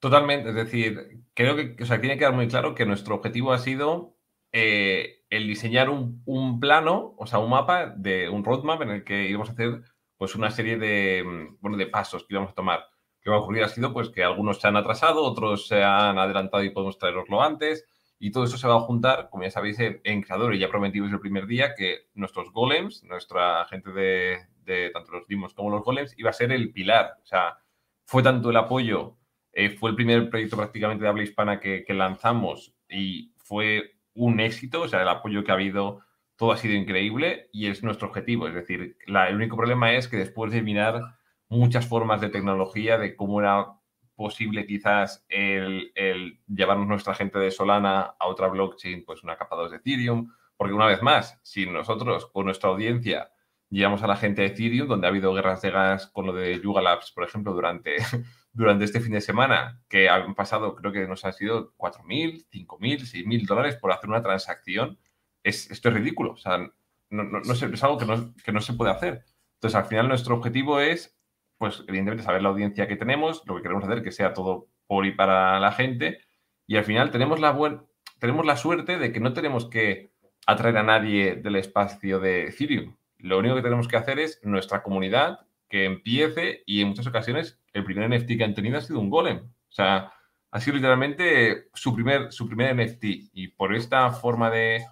[0.00, 3.52] Totalmente, es decir, creo que o sea, tiene que quedar muy claro que nuestro objetivo
[3.52, 4.13] ha sido
[4.56, 9.28] eh, el diseñar un, plano, o sea, un mapa de un roadmap en el que
[9.28, 9.82] íbamos a hacer
[10.16, 12.78] pues una serie de, mm, bueno, de pasos que íbamos a tomar.
[12.78, 15.82] Lo que va a ocurrir ha sido pues que algunos se han atrasado, otros se
[15.82, 17.84] han adelantado y podemos traeroslo antes.
[18.20, 20.54] Y todo eso se va a juntar, como ya sabéis, en Creador.
[20.54, 25.52] Y ya prometimos el primer día que nuestros golems, nuestra gente de, tanto los dimos
[25.52, 27.18] como los golems, iba a ser el pilar.
[27.24, 27.58] O sea,
[28.04, 29.16] fue tanto el apoyo,
[29.52, 34.82] eh, fue el primer proyecto prácticamente de habla hispana que lanzamos y fue un éxito,
[34.82, 36.00] o sea, el apoyo que ha habido,
[36.36, 38.48] todo ha sido increíble y es nuestro objetivo.
[38.48, 41.00] Es decir, el único problema es que después de mirar
[41.48, 43.66] muchas formas de tecnología, de cómo era
[44.16, 45.92] posible quizás el,
[46.46, 50.74] llevarnos nuestra gente de Solana a otra blockchain, pues una capa 2 de Ethereum, porque
[50.74, 53.30] una vez más, si nosotros con nuestra audiencia
[53.70, 56.60] llevamos a la gente de Ethereum, donde ha habido guerras de gas con lo de
[56.60, 57.96] Yuga Labs, por ejemplo, durante
[58.54, 63.00] durante este fin de semana, que han pasado, creo que nos han sido 4.000, 5.000,
[63.00, 64.98] 6.000 dólares por hacer una transacción,
[65.42, 66.32] es, esto es ridículo.
[66.32, 66.70] O sea,
[67.10, 69.24] no, es algo que no, que no se puede hacer.
[69.56, 71.18] Entonces, al final, nuestro objetivo es,
[71.58, 75.04] pues, evidentemente, saber la audiencia que tenemos, lo que queremos hacer, que sea todo por
[75.04, 76.20] y para la gente.
[76.66, 77.84] Y al final tenemos la,
[78.20, 80.12] tenemos la suerte de que no tenemos que
[80.46, 82.96] atraer a nadie del espacio de Ethereum.
[83.18, 87.60] Lo único que tenemos que hacer es nuestra comunidad que empiece y en muchas ocasiones
[87.72, 89.38] el primer NFT que han tenido ha sido un golem.
[89.38, 90.12] O sea,
[90.50, 93.04] ha sido literalmente su primer, su primer NFT.
[93.32, 94.86] Y por esta forma de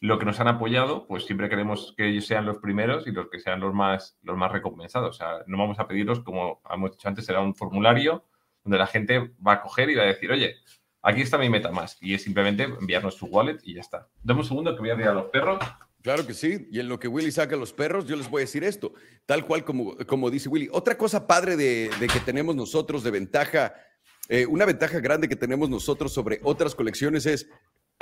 [0.00, 3.28] lo que nos han apoyado, pues siempre queremos que ellos sean los primeros y los
[3.28, 5.10] que sean los más, los más recompensados.
[5.10, 8.24] O sea, no vamos a pedirlos, como hemos dicho antes, será un formulario
[8.64, 10.56] donde la gente va a coger y va a decir, oye,
[11.02, 12.02] aquí está mi MetaMask.
[12.02, 14.08] Y es simplemente enviarnos su wallet y ya está.
[14.22, 15.58] Dame un segundo que voy a enviar a los perros.
[16.02, 16.68] Claro que sí.
[16.70, 18.92] Y en lo que Willy saca a los perros, yo les voy a decir esto,
[19.26, 20.68] tal cual como, como dice Willy.
[20.72, 23.74] Otra cosa padre de, que tenemos nosotros de ventaja,
[24.28, 27.48] eh, una ventaja grande que tenemos nosotros sobre otras colecciones es,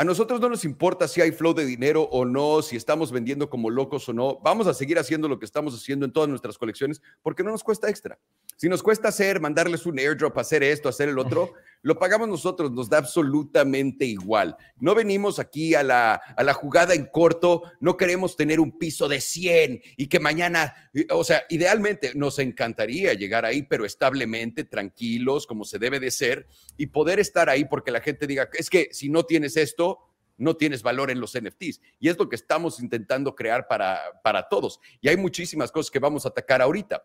[0.01, 3.51] a nosotros no nos importa si hay flow de dinero o no, si estamos vendiendo
[3.51, 4.39] como locos o no.
[4.45, 7.65] Vamos a seguir haciendo lo que estamos haciendo en todas nuestras colecciones porque no nos
[7.65, 8.17] cuesta extra.
[8.57, 12.73] Si nos cuesta hacer, mandarles un airdrop, hacer esto, hacer el otro, lo pagamos nosotros,
[12.73, 14.57] nos da absolutamente igual.
[14.79, 19.09] No venimos aquí a la, a la jugada en corto, no queremos tener un piso
[19.09, 20.75] de 100 y que mañana,
[21.11, 26.47] o sea, idealmente nos encantaría llegar ahí, pero establemente, tranquilos, como se debe de ser,
[26.77, 29.99] y poder estar ahí porque la gente diga, es que si no tienes esto,
[30.39, 31.81] no tienes valor en los NFTs.
[31.99, 34.81] Y es lo que estamos intentando crear para, para todos.
[35.01, 37.05] Y hay muchísimas cosas que vamos a atacar ahorita.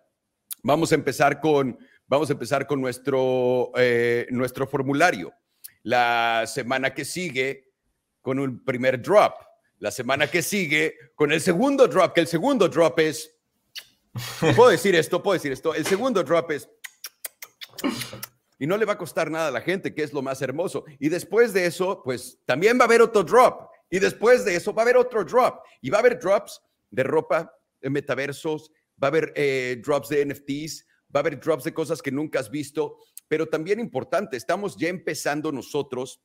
[0.61, 1.77] Vamos a empezar con,
[2.13, 5.33] vamos a empezar con nuestro, eh, nuestro formulario.
[5.81, 7.71] La semana que sigue,
[8.21, 9.33] con un primer drop.
[9.79, 13.35] La semana que sigue, con el segundo drop, que el segundo drop es,
[14.55, 16.69] puedo decir esto, puedo decir esto, el segundo drop es,
[18.59, 20.85] y no le va a costar nada a la gente, que es lo más hermoso.
[20.99, 23.71] Y después de eso, pues también va a haber otro drop.
[23.89, 25.63] Y después de eso va a haber otro drop.
[25.81, 26.61] Y va a haber drops
[26.91, 27.51] de ropa,
[27.81, 32.01] de metaversos, va a haber eh, drops de NFTs, va a haber drops de cosas
[32.01, 32.97] que nunca has visto,
[33.27, 36.21] pero también importante, estamos ya empezando nosotros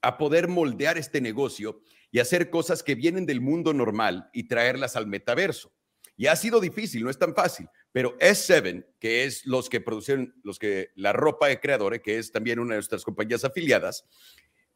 [0.00, 4.96] a poder moldear este negocio y hacer cosas que vienen del mundo normal y traerlas
[4.96, 5.72] al metaverso.
[6.16, 10.32] Y ha sido difícil, no es tan fácil, pero S7, que es los que producen
[10.44, 14.04] los que la ropa de creadores, que es también una de nuestras compañías afiliadas,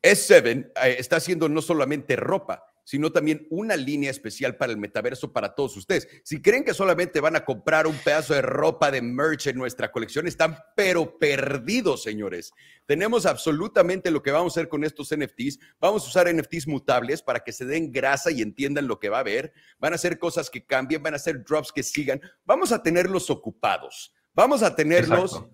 [0.03, 5.31] S7 eh, está haciendo no solamente ropa, sino también una línea especial para el metaverso
[5.31, 6.09] para todos ustedes.
[6.25, 9.93] Si creen que solamente van a comprar un pedazo de ropa de merch en nuestra
[9.93, 12.51] colección, están pero perdidos, señores.
[12.87, 15.59] Tenemos absolutamente lo que vamos a hacer con estos NFTs.
[15.79, 19.19] Vamos a usar NFTs mutables para que se den grasa y entiendan lo que va
[19.19, 19.53] a haber.
[19.79, 22.23] Van a hacer cosas que cambien, van a hacer drops que sigan.
[22.47, 24.15] Vamos a tenerlos ocupados.
[24.33, 25.45] Vamos a tenerlos,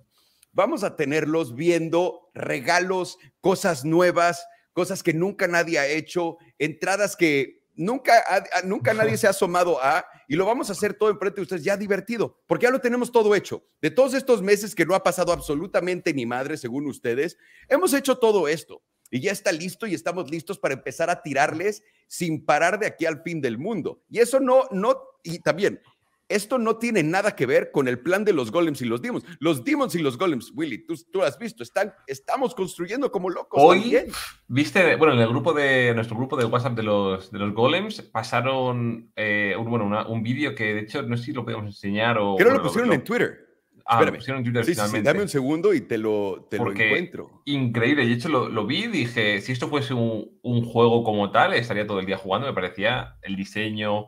[0.52, 7.64] vamos a tenerlos viendo regalos, cosas nuevas cosas que nunca nadie ha hecho, entradas que
[7.74, 8.22] nunca,
[8.64, 11.64] nunca nadie se ha asomado a, y lo vamos a hacer todo enfrente de ustedes
[11.64, 13.64] ya divertido, porque ya lo tenemos todo hecho.
[13.80, 18.18] De todos estos meses que no ha pasado absolutamente ni madre, según ustedes, hemos hecho
[18.18, 18.82] todo esto.
[19.10, 23.06] Y ya está listo y estamos listos para empezar a tirarles sin parar de aquí
[23.06, 24.02] al fin del mundo.
[24.08, 25.80] Y eso no, no, y también,
[26.28, 29.24] esto no tiene nada que ver con el plan de los golems y los demons.
[29.40, 33.60] Los demons y los golems, Willy, tú, tú has visto, están, estamos construyendo como locos.
[33.62, 34.06] Hoy,
[34.48, 38.02] viste, bueno, en el grupo de nuestro grupo de WhatsApp de los, de los golems
[38.02, 42.18] pasaron eh, un, bueno, un vídeo que de hecho no sé si lo podemos enseñar
[42.18, 42.36] o.
[42.36, 43.40] Creo que lo pusieron en Twitter.
[43.86, 44.14] Ah, Espérame.
[44.14, 45.06] lo pusieron en Twitter finalmente.
[45.06, 47.42] dame un segundo y te lo, te lo encuentro.
[47.44, 48.06] Increíble.
[48.06, 51.52] De hecho, lo, lo, vi y dije: si esto fuese un, un juego como tal,
[51.52, 52.46] estaría todo el día jugando.
[52.46, 54.06] Me parecía el diseño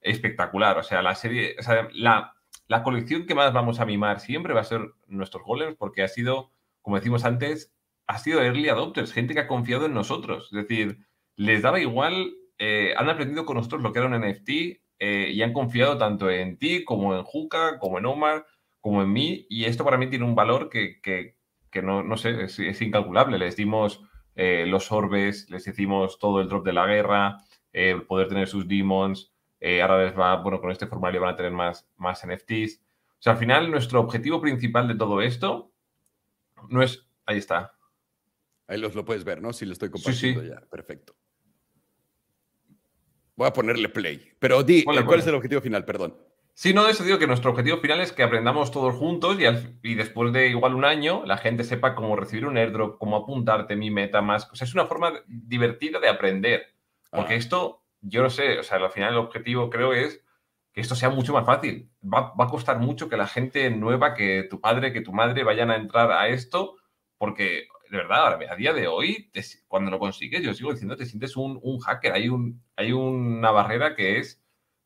[0.00, 0.78] espectacular.
[0.78, 2.34] O sea, la serie, o la,
[2.68, 6.08] la, colección que más vamos a mimar siempre va a ser nuestros golems, porque ha
[6.08, 6.50] sido,
[6.82, 7.72] como decimos antes,
[8.06, 10.48] ha sido early adopters, gente que ha confiado en nosotros.
[10.52, 10.98] Es decir,
[11.36, 14.50] les daba igual, eh, han aprendido con nosotros lo que era un NFT
[14.98, 18.46] eh, y han confiado tanto en ti como en Juca, como en Omar,
[18.80, 19.46] como en mí.
[19.48, 21.36] Y esto para mí tiene un valor que, que,
[21.70, 23.38] que no, no, sé, es, incalculable.
[23.38, 24.02] Les dimos
[24.34, 27.38] eh, los orbes, les hicimos todo el drop de la guerra,
[28.08, 29.34] poder tener sus demons.
[29.60, 32.80] Eh, ahora les va, bueno, con este formulario van a tener más, más NFTs.
[33.18, 35.72] O sea, al final, nuestro objetivo principal de todo esto
[36.68, 37.06] no es.
[37.24, 37.74] Ahí está.
[38.68, 39.52] Ahí los lo puedes ver, ¿no?
[39.52, 40.60] Si lo estoy compartiendo ya.
[40.60, 41.14] Perfecto.
[43.36, 44.32] Voy a ponerle play.
[44.38, 45.84] Pero di, ¿cuál es el objetivo final?
[45.84, 46.16] Perdón.
[46.54, 49.44] Sí, no, eso digo que nuestro objetivo final es que aprendamos todos juntos y,
[49.86, 53.76] y, después de igual un año la gente sepa cómo recibir un airdrop, cómo apuntarte,
[53.76, 54.50] mi meta más.
[54.50, 56.74] O sea, es una forma divertida de aprender.
[57.10, 60.22] Porque esto yo no sé, o sea, al final el objetivo creo es
[60.72, 61.90] que esto sea mucho más fácil.
[62.02, 65.70] Va, a costar mucho que la gente nueva, que tu padre, que tu madre vayan
[65.70, 66.76] a entrar a esto,
[67.18, 69.30] porque de verdad, a día de hoy,
[69.68, 72.12] cuando lo consigues, yo sigo diciendo, te sientes un, un hacker.
[72.12, 74.42] Hay, un, hay una barrera que es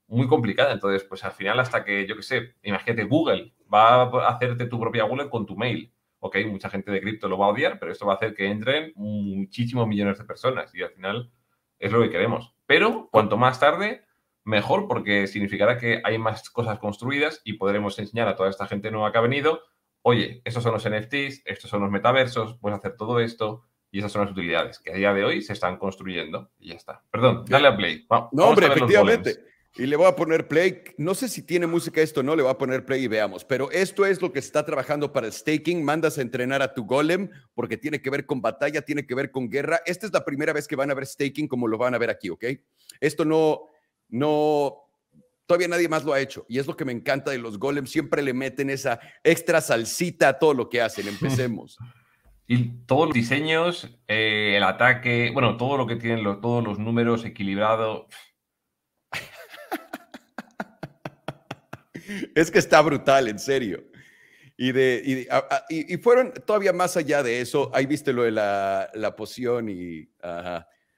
[0.06, 0.72] muy complicada.
[0.72, 4.78] Entonces, pues al final, hasta que, yo qué sé, imagínate, Google va a hacerte tu
[4.78, 5.92] propia wallet con tu mail.
[6.18, 8.46] Ok, mucha gente de cripto lo va a odiar, pero esto va a hacer que
[8.46, 11.32] entren muchísimos millones de personas y al final
[11.78, 12.54] es lo que queremos.
[12.70, 14.04] Pero cuanto más tarde,
[14.44, 18.92] mejor, porque significará que hay más cosas construidas y podremos enseñar a toda esta gente
[18.92, 19.60] nueva que ha venido,
[20.02, 24.12] oye, estos son los NFTs, estos son los metaversos, puedes hacer todo esto y esas
[24.12, 27.02] son las utilidades que a día de hoy se están construyendo y ya está.
[27.10, 28.06] Perdón, dale a play.
[28.30, 29.49] no, hombre, efectivamente.
[29.76, 30.82] Y le voy a poner play.
[30.98, 33.44] No sé si tiene música esto o no, le voy a poner play y veamos.
[33.44, 35.84] Pero esto es lo que está trabajando para el staking.
[35.84, 39.30] Mandas a entrenar a tu golem porque tiene que ver con batalla, tiene que ver
[39.30, 39.80] con guerra.
[39.86, 42.10] Esta es la primera vez que van a ver staking como lo van a ver
[42.10, 42.44] aquí, ¿ok?
[43.00, 43.68] Esto no,
[44.08, 44.76] no,
[45.46, 46.44] todavía nadie más lo ha hecho.
[46.48, 47.90] Y es lo que me encanta de los golems.
[47.90, 51.08] Siempre le meten esa extra salsita a todo lo que hacen.
[51.08, 51.78] Empecemos.
[52.52, 57.24] Y todos los diseños, eh, el ataque, bueno, todo lo que tienen todos los números
[57.24, 58.06] equilibrados
[62.34, 63.84] es que está brutal, en serio.
[64.56, 65.26] Y, de,
[65.70, 67.70] y, fueron todavía más allá de eso.
[67.74, 70.08] Ahí viste lo de la, la poción y...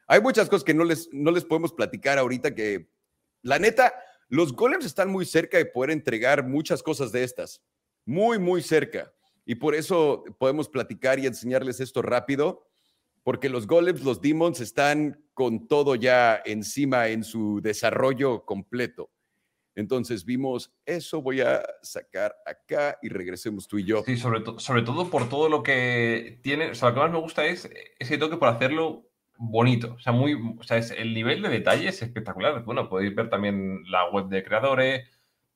[0.09, 2.91] Hay muchas cosas que no les, no les podemos platicar ahorita que,
[3.43, 3.95] la neta,
[4.29, 7.63] los golems están muy cerca de poder entregar muchas cosas de estas.
[8.05, 9.13] Muy, muy cerca.
[9.45, 12.67] Y por eso podemos platicar y enseñarles esto rápido,
[13.23, 19.11] porque los golems, los demons están con todo ya encima en su desarrollo completo.
[19.75, 24.03] Entonces vimos eso, voy a sacar acá y regresemos tú y yo.
[24.05, 27.19] Sí, sobre, sobre todo por todo lo que tiene, o sea, lo que más me
[27.19, 29.09] gusta es ese toque por hacerlo
[29.39, 32.63] bonito, o sea, muy, o sea, es, el nivel de detalle es espectacular.
[32.65, 35.09] Bueno, podéis ver también la web de creadores,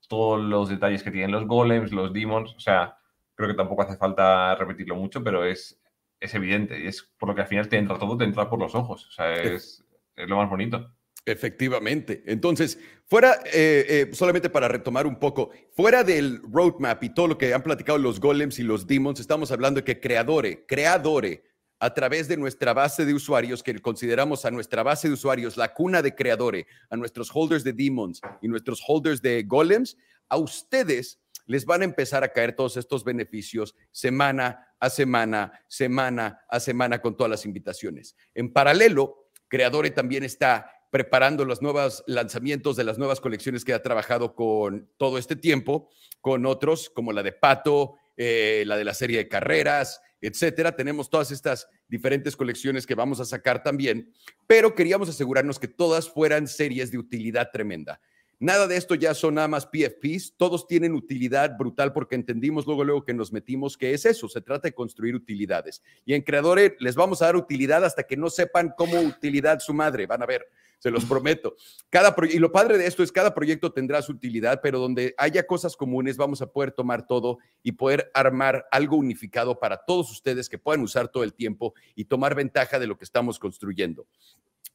[0.08, 2.98] todos los detalles que tienen los golems, los demons, o sea,
[3.34, 5.80] creo que tampoco hace falta repetirlo mucho, pero es,
[6.20, 8.58] es evidente y es por lo que al final te entra todo, te entra por
[8.58, 9.84] los ojos, o sea, es,
[10.16, 10.95] es lo más bonito.
[11.26, 12.22] Efectivamente.
[12.26, 17.36] Entonces, fuera, eh, eh, solamente para retomar un poco, fuera del roadmap y todo lo
[17.36, 21.42] que han platicado los golems y los demons, estamos hablando de que Creadore, Creadore,
[21.80, 25.74] a través de nuestra base de usuarios, que consideramos a nuestra base de usuarios la
[25.74, 29.96] cuna de Creadore, a nuestros holders de demons y nuestros holders de golems,
[30.28, 36.40] a ustedes les van a empezar a caer todos estos beneficios semana a semana, semana
[36.48, 38.16] a semana con todas las invitaciones.
[38.32, 43.82] En paralelo, Creadore también está preparando los nuevos lanzamientos de las nuevas colecciones que ha
[43.82, 45.90] trabajado con todo este tiempo,
[46.22, 50.74] con otros como la de Pato, eh, la de la serie de carreras, etcétera.
[50.74, 54.10] Tenemos todas estas diferentes colecciones que vamos a sacar también,
[54.46, 58.00] pero queríamos asegurarnos que todas fueran series de utilidad tremenda.
[58.38, 62.84] Nada de esto ya son nada más PFPs, todos tienen utilidad brutal porque entendimos luego,
[62.84, 65.82] luego que nos metimos que es eso, se trata de construir utilidades.
[66.06, 69.74] Y en Creadores les vamos a dar utilidad hasta que no sepan cómo utilidad su
[69.74, 70.46] madre, van a ver
[70.78, 71.56] se los prometo.
[71.90, 75.46] Cada y lo padre de esto es cada proyecto tendrá su utilidad, pero donde haya
[75.46, 80.48] cosas comunes vamos a poder tomar todo y poder armar algo unificado para todos ustedes
[80.48, 84.06] que puedan usar todo el tiempo y tomar ventaja de lo que estamos construyendo.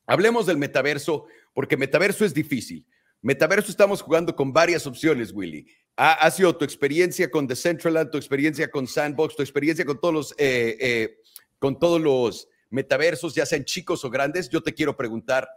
[0.06, 2.86] Hablemos del metaverso, porque metaverso es difícil.
[3.22, 5.68] Metaverso estamos jugando con varias opciones, Willy.
[5.95, 10.78] Ha, sido tu experiencia con Decentraland, tu experiencia con Sandbox, tu experiencia con todos eh,
[10.80, 11.18] eh,
[11.60, 14.49] con todos los metaversos, ya sean chicos o grandes.
[14.49, 15.47] Yo te quiero preguntar,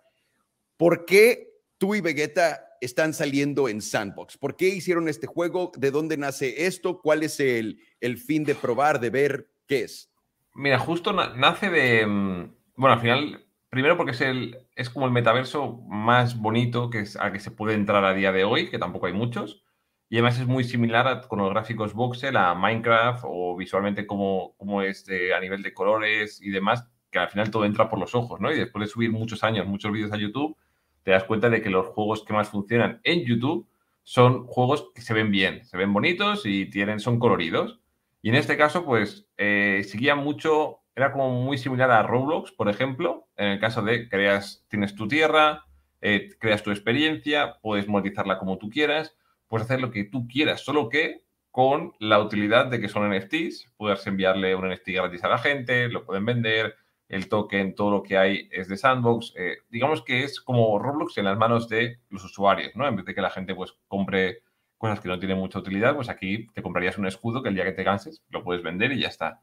[0.77, 1.49] ¿Por qué
[1.79, 4.37] tú y Vegeta están saliendo en Sandbox?
[4.39, 5.70] ¿Por qué hicieron este juego?
[5.77, 7.01] ¿De dónde nace esto?
[7.01, 10.11] ¿Cuál es el, el fin de probar, de ver qué es?
[10.55, 12.07] Mira, justo nace de.
[12.07, 17.01] Mm, bueno, al final, primero porque es, el, es como el metaverso más bonito que
[17.01, 19.64] es, a que se puede entrar a día de hoy, que tampoco hay muchos.
[20.09, 24.83] Y además es muy similar con los gráficos voxel a Minecraft o visualmente como, como
[24.83, 28.41] es a nivel de colores y demás, que al final todo entra por los ojos,
[28.41, 28.53] ¿no?
[28.53, 30.57] Y después de subir muchos años, muchos vídeos a YouTube,
[31.05, 33.68] te das cuenta de que los juegos que más funcionan en YouTube
[34.02, 37.80] son juegos que se ven bien, se ven bonitos y tienen, son coloridos.
[38.22, 42.68] Y en este caso, pues, eh, seguía mucho, era como muy similar a Roblox, por
[42.68, 45.64] ejemplo, en el caso de creas, tienes tu tierra,
[46.00, 49.16] eh, creas tu experiencia, puedes monetizarla como tú quieras,
[49.48, 53.70] puedes hacer lo que tú quieras, solo que con la utilidad de que son NFTs,
[53.76, 56.74] puedes enviarle un NFT gratis a la gente, lo pueden vender,
[57.09, 59.34] el token, todo lo que hay es de Sandbox.
[59.36, 62.86] Eh, digamos que es como Roblox en las manos de los usuarios, ¿no?
[62.86, 64.42] En vez de que la gente pues compre
[64.78, 67.64] cosas que no tienen mucha utilidad, pues aquí te comprarías un escudo que el día
[67.64, 69.42] que te canses lo puedes vender y ya está.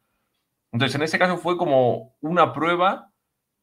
[0.71, 3.11] Entonces, en ese caso fue como una prueba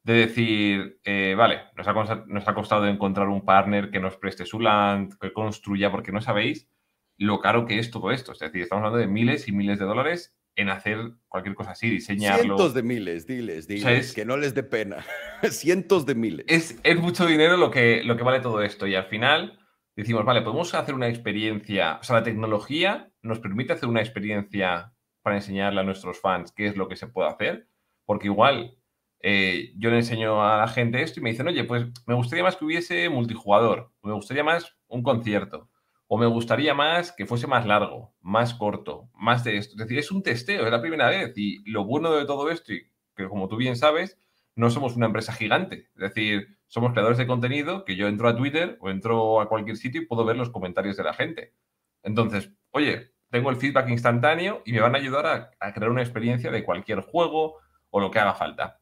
[0.03, 1.93] de decir, eh, vale, nos ha,
[2.27, 6.21] nos ha costado encontrar un partner que nos preste su land, que construya, porque no
[6.21, 6.69] sabéis
[7.17, 8.31] lo caro que es todo esto.
[8.31, 10.97] Es decir, estamos hablando de miles y miles de dólares en hacer
[11.29, 12.43] cualquier cosa así, diseñarlo.
[12.43, 15.05] Cientos de miles, diles, diles, que no les dé pena.
[15.51, 16.45] Cientos de miles.
[16.49, 19.57] Es, es, mucho dinero lo que, lo que vale todo esto y al final
[19.95, 24.93] decimos, vale, podemos hacer una experiencia, o sea, la tecnología nos permite hacer una experiencia
[25.21, 27.67] para enseñarle a nuestros fans qué es lo que se puede hacer,
[28.05, 28.77] porque igual
[29.21, 32.43] eh, yo le enseño a la gente esto y me dicen, oye, pues me gustaría
[32.43, 35.68] más que hubiese multijugador, me gustaría más un concierto,
[36.11, 39.73] o me gustaría más que fuese más largo, más corto, más de esto.
[39.73, 41.37] Es decir, es un testeo, es la primera vez.
[41.37, 42.81] Y lo bueno de todo esto, y
[43.15, 44.19] que como tú bien sabes,
[44.55, 45.87] no somos una empresa gigante.
[45.93, 49.77] Es decir, somos creadores de contenido que yo entro a Twitter o entro a cualquier
[49.77, 51.53] sitio y puedo ver los comentarios de la gente.
[52.01, 56.49] Entonces, oye, tengo el feedback instantáneo y me van a ayudar a, crear una experiencia
[56.49, 57.57] de cualquier juego
[57.91, 58.81] o lo que haga falta.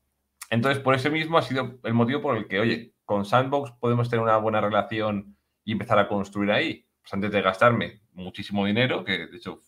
[0.49, 4.09] Entonces, por eso mismo ha sido el motivo por el que, oye, con Sandbox podemos
[4.09, 6.86] tener una buena relación y empezar a construir ahí.
[7.07, 9.61] Pues antes de gastarme muchísimo dinero, que de hecho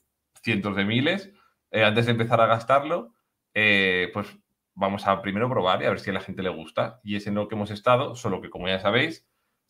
[0.44, 1.32] cientos de miles,
[1.72, 3.14] eh, antes de empezar a gastarlo,
[3.54, 4.38] eh, pues
[4.74, 7.00] vamos a primero probar y a ver si a la gente le gusta.
[7.02, 9.26] Y es en lo que hemos estado, solo que como ya sabéis,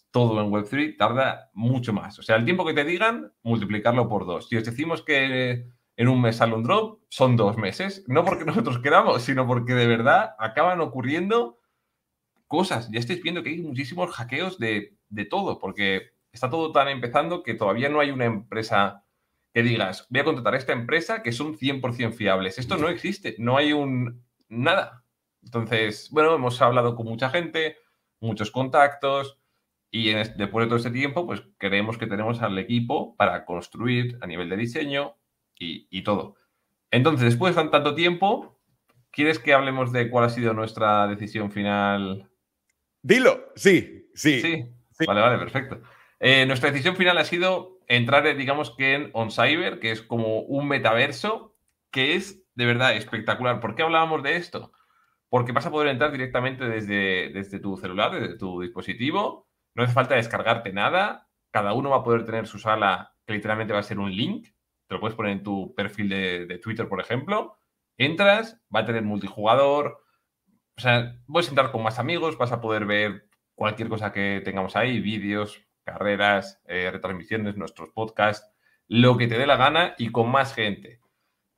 [0.10, 2.18] todo en Web3 tarda mucho más.
[2.18, 4.50] O sea, el tiempo que te digan, multiplicarlo por dos.
[4.50, 8.04] Si os decimos que en un mes sale un drop, son dos meses.
[8.08, 11.60] No porque nosotros queramos, sino porque de verdad acaban ocurriendo
[12.48, 12.90] cosas.
[12.90, 17.44] Ya estáis viendo que hay muchísimos hackeos de, de todo, porque está todo tan empezando
[17.44, 19.06] que todavía no hay una empresa
[19.54, 22.60] que digas, voy a contratar a esta empresa que son 100% fiables.
[22.60, 25.04] Esto no existe, no hay un nada.
[25.44, 27.78] Entonces, bueno, hemos hablado con mucha gente,
[28.20, 29.40] muchos contactos
[29.92, 34.28] y después de todo este tiempo, pues creemos que tenemos al equipo para construir a
[34.28, 35.16] nivel de diseño
[35.58, 36.36] y, todo.
[36.92, 38.60] Entonces, después de tanto tiempo,
[39.12, 42.30] ¿quieres que hablemos de cuál ha sido nuestra decisión final?
[43.02, 44.42] Dilo, sí, sí.
[44.42, 45.82] Sí, vale, vale, perfecto.
[46.20, 50.42] Eh, nuestra decisión final ha sido entrar, eh, digamos que en OnCyber, que es como
[50.42, 51.56] un metaverso
[51.92, 53.60] que es de verdad espectacular.
[53.60, 54.72] ¿Por qué hablábamos de esto?
[55.30, 59.48] Porque vas a poder entrar directamente desde, desde tu celular, desde tu dispositivo.
[59.76, 61.30] No hace falta descargarte nada.
[61.52, 64.50] Cada uno va a poder tener su sala, que literalmente va a ser un link
[64.90, 67.60] te lo puedes poner en tu perfil de, Twitter, por ejemplo.
[67.96, 70.04] Entras, va a tener multijugador.
[70.76, 74.76] O sea, puedes entrar con más amigos, vas a poder ver cualquier cosa que tengamos
[74.76, 75.62] ahí, vídeos,
[75.92, 78.52] carreras, eh, retransmisiones, nuestros podcasts,
[78.88, 81.00] lo que te dé la gana y con más gente.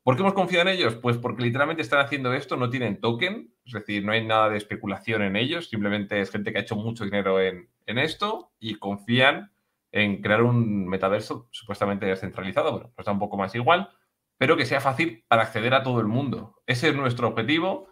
[0.04, 0.96] ¿Por qué hemos confiado en ellos?
[0.96, 4.58] Pues porque literalmente están haciendo esto, no tienen token, es decir, no hay nada de
[4.58, 8.76] especulación en ellos, simplemente es gente que ha hecho mucho dinero en, en esto y
[8.76, 9.52] confían
[9.92, 13.90] en crear un metaverso supuestamente descentralizado, bueno, pues da un poco más igual,
[14.38, 16.62] pero que sea fácil para acceder a todo el mundo.
[16.66, 17.90] Ese es nuestro objetivo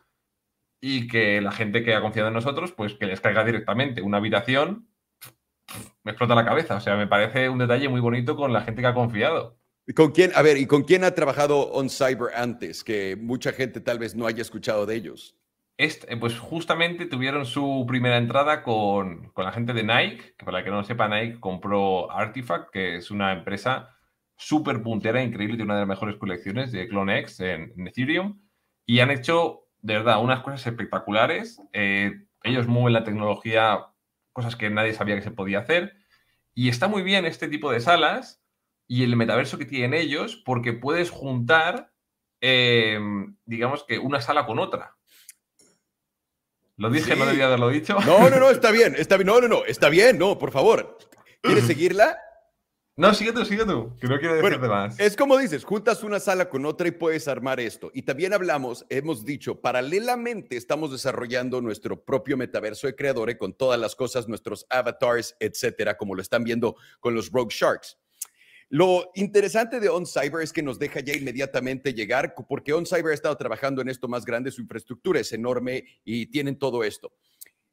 [0.81, 4.17] y que la gente que ha confiado en nosotros, pues que les caiga directamente una
[4.17, 4.88] habitación,
[6.03, 6.75] me explota la cabeza.
[6.75, 9.57] O sea, me parece un detalle muy bonito con la gente que ha confiado.
[9.95, 12.83] ¿Con quién, a ver, y con quién ha trabajado On Cyber antes?
[12.83, 15.35] Que mucha gente tal vez no haya escuchado de ellos.
[15.77, 20.69] Este, pues justamente tuvieron su primera entrada con, la gente de Nike, que para que
[20.69, 23.95] no lo sepa, Nike compró Artifact, que es una empresa
[24.35, 28.41] súper puntera, increíble, de una de las mejores colecciones de CloneX en, en Ethereum,
[28.85, 31.61] y han hecho, de verdad, unas cosas espectaculares.
[31.73, 32.11] Eh,
[32.43, 33.85] ellos mueven la tecnología,
[34.39, 35.95] cosas que nadie sabía que se podía hacer,
[36.53, 38.41] y está muy bien este tipo de salas
[38.87, 41.91] y el metaverso que tienen ellos, porque puedes juntar,
[42.41, 42.99] eh,
[43.45, 44.95] digamos que una sala con otra.
[46.77, 47.97] Lo dije, no debía haberlo dicho.
[48.05, 49.27] No, no, no, está bien, está bien.
[49.27, 50.97] No, no, no, está bien, no, por favor.
[51.41, 52.17] ¿Quieres seguirla?
[52.99, 54.99] No, sigue tú, sigue tú, que no quiero decirte más.
[54.99, 57.89] Es como dices, juntas una sala con otra y puedes armar esto.
[57.93, 63.79] Y también hablamos, hemos dicho, paralelamente estamos desarrollando nuestro propio metaverso de creadores con todas
[63.79, 67.97] las cosas, nuestros avatars, etcétera, como lo están viendo con los Rogue Sharks.
[68.67, 73.37] Lo interesante de OnCyber es que nos deja ya inmediatamente llegar, porque OnCyber ha estado
[73.37, 77.13] trabajando en esto más grande, su infraestructura es enorme y tienen todo esto.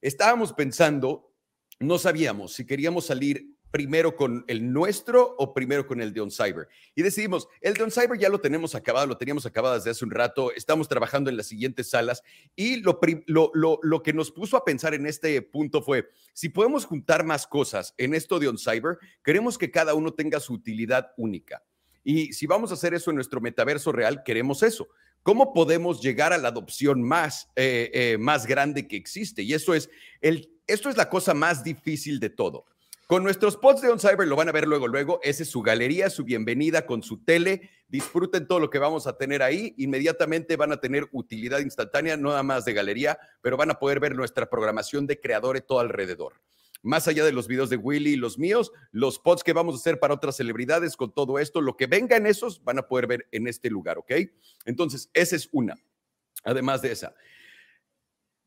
[0.01, 1.35] Estábamos pensando,
[1.81, 6.69] no sabíamos si queríamos salir primero con el nuestro o primero con el de OnCyber.
[6.95, 10.11] Y decidimos, el de OnCyber ya lo tenemos acabado, lo teníamos acabado desde hace un
[10.11, 12.23] rato, estamos trabajando en las siguientes salas
[12.55, 16.85] y lo, lo, lo, que nos puso a pensar en este punto fue, si podemos
[16.85, 21.63] juntar más cosas en esto de OnCyber, queremos que cada uno tenga su utilidad única.
[22.05, 24.89] Y si vamos a hacer eso en nuestro metaverso real, queremos eso.
[25.25, 29.43] ¿Cómo podemos llegar a la adopción más, eh, eh, más grande que existe?
[29.43, 29.91] Y eso es,
[30.21, 32.65] el, esto es la cosa más difícil de todo
[33.07, 35.21] con nuestros pods de On Cyber lo van a ver luego, luego.
[35.23, 37.71] Esa es su galería, su bienvenida con su tele.
[37.89, 39.75] Disfruten todo lo que vamos a tener ahí.
[39.79, 44.01] Inmediatamente van a tener utilidad instantánea, no nada más de galería, pero van a poder
[44.01, 46.35] ver nuestra programación de creadores todo alrededor.
[46.83, 49.79] más allá de los videos de Willy y los míos, los pods que vamos a
[49.79, 53.07] hacer para otras celebridades con todo esto, lo que venga en esos van a poder
[53.07, 54.13] ver en este lugar, ¿ok?
[54.65, 55.75] Entonces, esa es una.
[56.45, 57.15] Además de esa.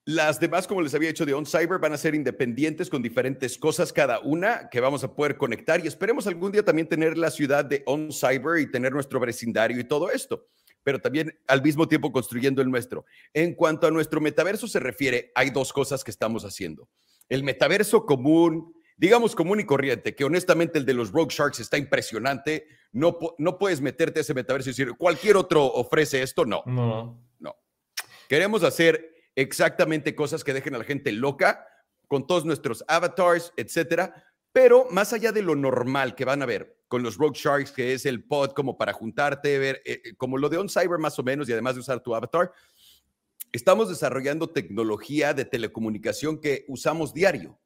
[0.09, 3.59] Las demás, como les había dicho de On Cyber, van a ser independientes con diferentes
[3.59, 7.29] cosas cada una que vamos a poder conectar y esperemos algún día también tener la
[7.29, 10.47] ciudad de On Cyber y tener nuestro vecindario y todo esto,
[10.81, 13.05] pero también al mismo tiempo construyendo el nuestro.
[13.35, 16.89] En cuanto a nuestro metaverso se refiere, hay dos cosas que estamos haciendo.
[17.29, 21.77] El metaverso común, digamos común y corriente, que honestamente el de los Rogue Sharks está
[21.77, 22.65] impresionante.
[22.91, 26.47] No, no puedes meterte a ese metaverso y decir, cualquier otro ofrece esto.
[26.47, 27.55] No, no, no.
[28.27, 31.65] Queremos hacer exactamente cosas que dejen a la gente loca
[32.07, 34.25] con todos nuestros avatars, etcétera.
[34.51, 37.93] Pero más allá de lo normal que van a ver con los Rogue Sharks, que
[37.93, 41.17] es el pod como para juntarte, ver, eh, eh, como lo de On Cyber más
[41.19, 42.51] o menos, y además de usar tu avatar,
[43.53, 47.59] estamos desarrollando tecnología de telecomunicación que usamos diario.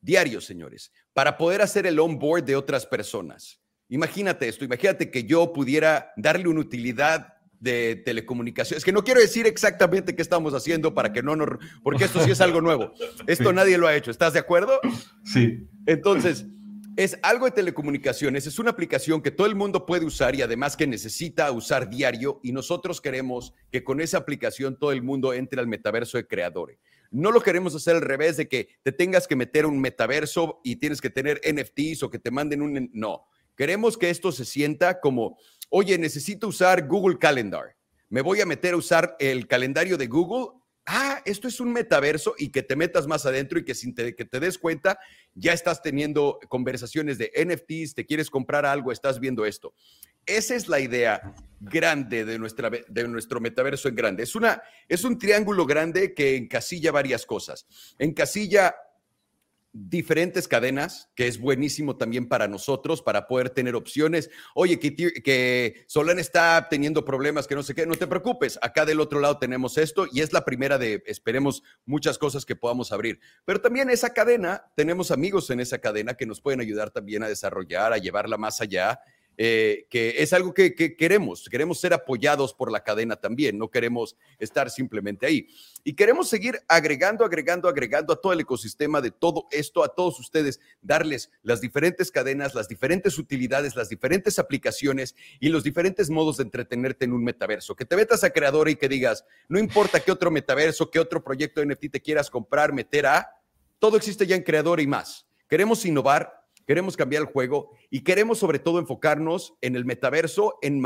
[0.00, 3.60] Diario, señores, para poder hacer el onboard de otras personas.
[3.90, 8.84] Imagínate esto, imagínate que yo pudiera darle una utilidad de telecomunicaciones.
[8.84, 11.48] que no quiero decir exactamente qué estamos haciendo para que no nos...
[11.82, 12.92] Porque esto sí es algo nuevo.
[13.26, 14.10] Esto nadie lo ha hecho.
[14.10, 14.80] ¿Estás de acuerdo?
[15.24, 15.68] Sí.
[15.86, 16.46] Entonces,
[16.96, 18.46] es algo de telecomunicaciones.
[18.46, 22.40] Es una aplicación que todo el mundo puede usar y además que necesita usar diario.
[22.42, 26.78] Y nosotros queremos que con esa aplicación todo el mundo entre al metaverso de creadores.
[27.10, 30.76] No lo queremos hacer al revés de que te tengas que meter un metaverso y
[30.76, 32.90] tienes que tener NFTs o que te manden un...
[32.92, 35.36] No, queremos que esto se sienta como
[35.70, 37.76] oye, necesito usar Google Calendar.
[38.08, 40.58] Me voy a meter a usar el calendario de Google.
[40.84, 44.12] Ah, esto es un metaverso y que te metas más adentro y que sin que
[44.12, 44.98] te des cuenta
[45.34, 49.72] ya estás teniendo conversaciones de NFTs, te quieres comprar algo, estás viendo esto.
[50.26, 54.22] Esa es la idea grande de, nuestra, de nuestro metaverso en grande.
[54.24, 57.66] Es, una, es un triángulo grande que encasilla varias cosas.
[57.98, 58.74] Encasilla
[59.72, 64.30] diferentes cadenas, que es buenísimo también para nosotros, para poder tener opciones.
[64.54, 68.58] Oye, que, que Solana está teniendo problemas, que no sé qué, no te preocupes.
[68.62, 72.56] Acá del otro lado tenemos esto y es la primera de, esperemos, muchas cosas que
[72.56, 73.20] podamos abrir.
[73.44, 77.28] Pero también esa cadena, tenemos amigos en esa cadena que nos pueden ayudar también a
[77.28, 79.00] desarrollar, a llevarla más allá
[79.42, 81.48] eh, que es algo que, queremos.
[81.48, 85.48] Queremos ser apoyados por la cadena también, no queremos estar simplemente ahí.
[85.82, 90.20] Y queremos seguir agregando, agregando, agregando a todo el ecosistema de todo esto, a todos
[90.20, 96.36] ustedes, darles las diferentes cadenas, las diferentes utilidades, las diferentes aplicaciones y los diferentes modos
[96.36, 97.74] de entretenerte en un metaverso.
[97.74, 101.24] Que te metas a creador y que digas, no importa qué otro metaverso, qué otro
[101.24, 103.30] proyecto de NFT te quieras comprar, meter a,
[103.78, 105.26] todo existe ya en creador y más.
[105.48, 106.39] Queremos innovar,
[106.70, 110.80] queremos cambiar el juego y queremos sobre todo enfocarnos en el metaverso, en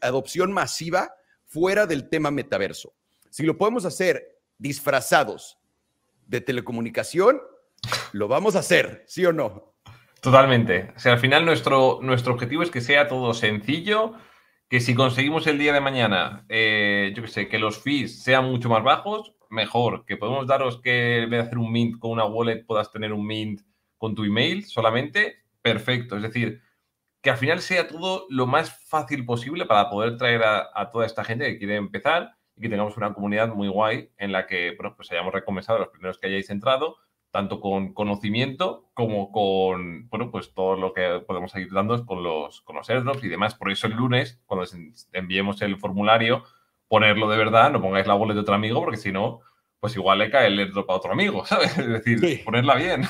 [0.00, 1.12] adopción masiva
[1.44, 2.94] fuera del tema metaverso.
[3.28, 5.58] Si lo podemos hacer disfrazados
[6.28, 7.40] de telecomunicación,
[8.12, 9.74] lo vamos a hacer, ¿sí o no?
[10.20, 10.92] Totalmente.
[10.94, 14.12] O sea, al final nuestro, nuestro objetivo es que sea todo sencillo,
[14.68, 18.44] que si conseguimos el día de mañana, eh, yo qué sé, que los fees sean
[18.44, 20.04] mucho más bajos, mejor.
[20.06, 23.12] Que podemos daros que en vez de hacer un mint con una wallet, puedas tener
[23.12, 23.62] un mint
[23.98, 26.16] con tu email solamente, perfecto.
[26.16, 26.62] Es decir,
[27.20, 31.24] que al final sea todo lo más fácil posible para poder traer a, toda esta
[31.24, 34.94] gente que quiere empezar y que tengamos una comunidad muy guay en la que bueno,
[34.96, 36.96] pues hayamos recompensado a los primeros que hayáis entrado,
[37.30, 42.62] tanto con conocimiento como con bueno, pues todo lo que podemos seguir dando con los,
[42.62, 42.76] con
[43.22, 43.54] y demás.
[43.54, 44.66] Por eso el lunes, cuando
[45.12, 46.44] enviemos el formulario,
[46.88, 49.40] ponerlo de verdad, no pongáis la wallet de otro amigo, porque si no,
[49.80, 51.76] pues igual le cae el airdrop a otro amigo, ¿sabes?
[51.78, 53.02] Es decir, ponerla bien.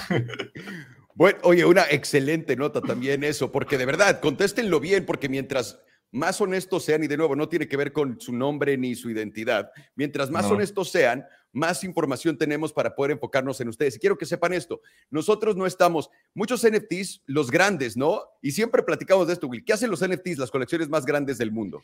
[1.14, 6.41] Bueno, oye, una excelente nota también eso, porque de verdad, contéstenlo bien, porque mientras más
[6.41, 9.71] honestos sean, y de nuevo, no tiene que ver con su nombre ni su identidad,
[9.95, 13.97] mientras más honestos sean, más información tenemos para poder enfocarnos en ustedes.
[13.97, 18.23] Y quiero que sepan esto, nosotros no estamos, muchos NFTs, los grandes, ¿no?
[18.41, 19.64] Y siempre platicamos de esto, Will.
[19.64, 21.83] ¿Qué hacen los NFTs, las colecciones más grandes del mundo?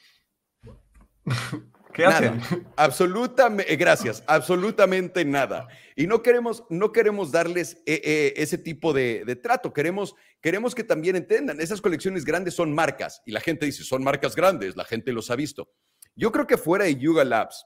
[1.94, 2.40] ¿Qué hacen?
[2.76, 5.68] Absolutamente, eh, gracias, absolutamente nada.
[5.94, 9.72] Y no queremos, no queremos darles eh, eh, ese tipo de, de, trato.
[9.72, 13.22] Queremos, queremos que también entiendan, esas colecciones grandes son marcas.
[13.24, 15.72] Y la gente dice, son marcas grandes, la gente los ha visto.
[16.16, 17.64] Yo creo que fuera de Yuga Labs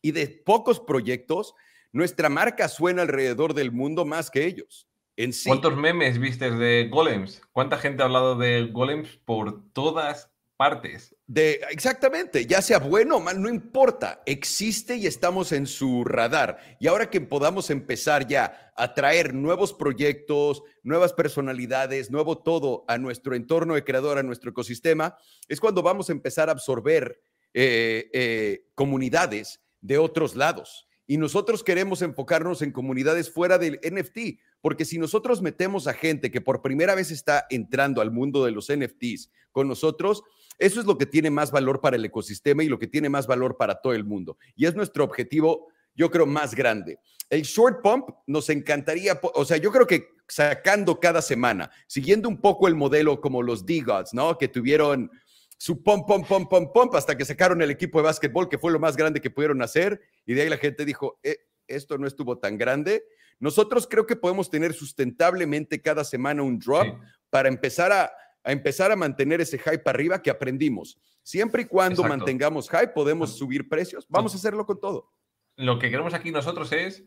[0.00, 1.54] y de pocos proyectos,
[1.92, 4.88] nuestra marca suena alrededor del mundo más que ellos.
[5.16, 5.48] En sí.
[5.48, 7.42] ¿Cuántos memes viste de Golems?
[7.52, 11.14] ¿Cuánta gente ha hablado de Golems por todas partes.
[11.28, 16.58] De, exactamente, ya sea bueno o mal, no importa, existe y estamos en su radar.
[16.80, 22.96] Y ahora que podamos empezar ya a traer nuevos proyectos, nuevas personalidades, nuevo todo a
[22.96, 25.18] nuestro entorno de creador, a nuestro ecosistema,
[25.48, 27.20] es cuando vamos a empezar a absorber
[27.52, 30.88] eh, eh, comunidades de otros lados.
[31.06, 36.30] Y nosotros queremos enfocarnos en comunidades fuera del NFT, porque si nosotros metemos a gente
[36.30, 40.22] que por primera vez está entrando al mundo de los NFTs con nosotros,
[40.58, 43.26] eso es lo que tiene más valor para el ecosistema y lo que tiene más
[43.26, 44.36] valor para todo el mundo.
[44.56, 46.98] Y es nuestro objetivo, yo creo, más grande.
[47.30, 52.40] El short pump nos encantaría, o sea, yo creo que sacando cada semana, siguiendo un
[52.40, 54.36] poco el modelo como los D-Gods, ¿no?
[54.36, 55.10] Que tuvieron
[55.56, 58.72] su pump, pump, pump, pump, pump, hasta que sacaron el equipo de básquetbol, que fue
[58.72, 62.06] lo más grande que pudieron hacer, y de ahí la gente dijo, eh, esto no
[62.06, 63.04] estuvo tan grande.
[63.40, 66.86] Nosotros creo que podemos tener sustentablemente cada semana un drop
[67.30, 68.10] para empezar a,
[68.52, 70.98] empezar a mantener ese hype arriba que aprendimos.
[71.22, 74.06] Siempre y cuando mantengamos hype, podemos subir precios.
[74.08, 75.12] Vamos a hacerlo con todo.
[75.56, 77.06] Lo que queremos aquí nosotros es, es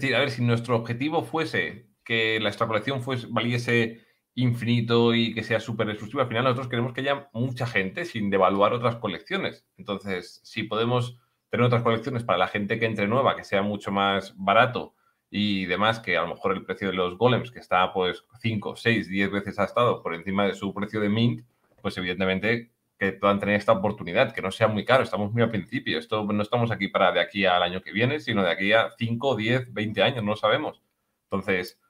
[0.00, 5.42] decir, a ver, si nuestro objetivo fuese que la extrapolación fuese, valiese infinito y que
[5.42, 6.22] sea súper exclusivo.
[6.22, 9.66] Al final nosotros queremos que haya mucha gente sin devaluar otras colecciones.
[9.76, 11.18] Entonces, si podemos
[11.50, 14.94] tener otras colecciones para la gente que entre nueva, que sea mucho más barato
[15.30, 18.76] y demás, que a lo mejor el precio de los golems, que está pues 5,
[18.76, 21.44] 6, 10 veces ha estado por encima de su precio de mint,
[21.82, 25.50] pues evidentemente que puedan tener esta oportunidad, que no sea muy caro, estamos muy al
[25.50, 28.72] principio, esto no estamos aquí para de aquí al año que viene, sino de aquí
[28.72, 30.82] a 5, 10, 20 años, no sabemos.
[31.30, 31.80] Entonces,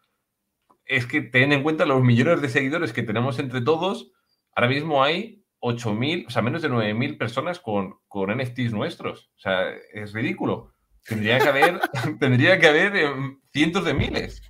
[0.85, 4.13] es que ten en cuenta los millones de seguidores que tenemos entre todos.
[4.55, 9.31] Ahora mismo hay 8.000, o sea, menos de 9.000 personas con, con NFTs nuestros.
[9.37, 10.75] O sea, es ridículo.
[11.05, 11.81] Tendría que haber,
[12.21, 14.43] tendría que haber em, cientos de miles.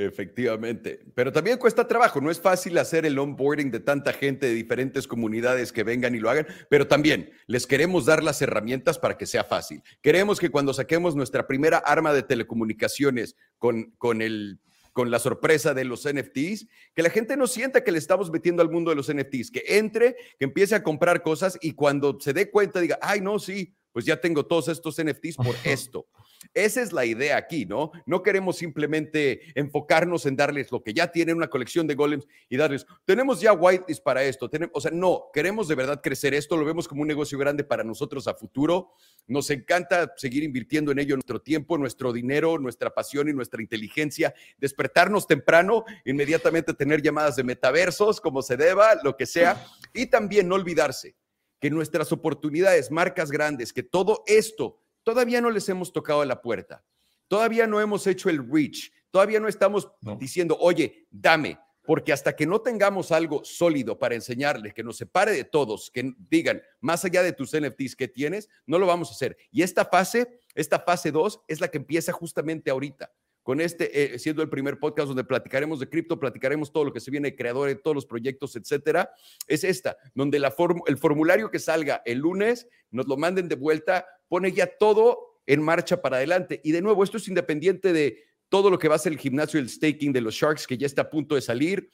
[0.00, 4.54] Efectivamente, pero también cuesta trabajo, no es fácil hacer el onboarding de tanta gente de
[4.54, 9.18] diferentes comunidades que vengan y lo hagan, pero también les queremos dar las herramientas para
[9.18, 9.82] que sea fácil.
[10.00, 14.60] Queremos que cuando saquemos nuestra primera arma de telecomunicaciones con, con el
[14.98, 18.62] con la sorpresa de los NFTs, que la gente no sienta que le estamos metiendo
[18.62, 22.32] al mundo de los NFTs, que entre, que empiece a comprar cosas y cuando se
[22.32, 26.06] dé cuenta diga, ay, no, sí, pues ya tengo todos estos NFTs por esto.
[26.54, 27.92] Esa es la idea aquí, ¿no?
[28.06, 32.56] No queremos simplemente enfocarnos en darles lo que ya tienen, una colección de golems y
[32.56, 34.48] darles, tenemos ya whitelist para esto.
[34.48, 37.64] Tenemos, o sea, no, queremos de verdad crecer esto, lo vemos como un negocio grande
[37.64, 38.92] para nosotros a futuro.
[39.26, 44.34] Nos encanta seguir invirtiendo en ello nuestro tiempo, nuestro dinero, nuestra pasión y nuestra inteligencia.
[44.58, 49.64] Despertarnos temprano, inmediatamente tener llamadas de metaversos, como se deba, lo que sea.
[49.92, 51.14] Y también no olvidarse
[51.60, 56.84] que nuestras oportunidades, marcas grandes, que todo esto todavía no les hemos tocado la puerta,
[57.26, 59.88] todavía no hemos hecho el reach, todavía no estamos
[60.18, 65.32] diciendo, oye, dame, porque hasta que no tengamos algo sólido para enseñarles, que nos separe
[65.32, 69.12] de todos, que digan, más allá de tus NFTs que tienes, no lo vamos a
[69.12, 69.38] hacer.
[69.50, 73.10] Y esta fase, esta fase 2, es la que empieza justamente ahorita
[73.48, 77.00] con este, eh, siendo el primer podcast donde platicaremos de cripto, platicaremos todo lo que
[77.00, 79.10] se viene de creadores, todos los proyectos, etcétera,
[79.46, 80.54] es esta, donde la
[80.86, 85.62] el formulario que salga el lunes, nos lo manden de vuelta, pone ya todo en
[85.62, 86.60] marcha para adelante.
[86.62, 89.58] Y de nuevo, esto es independiente de todo lo que va a ser el gimnasio,
[89.58, 91.88] el staking de los Sharks, que ya está a punto de salir,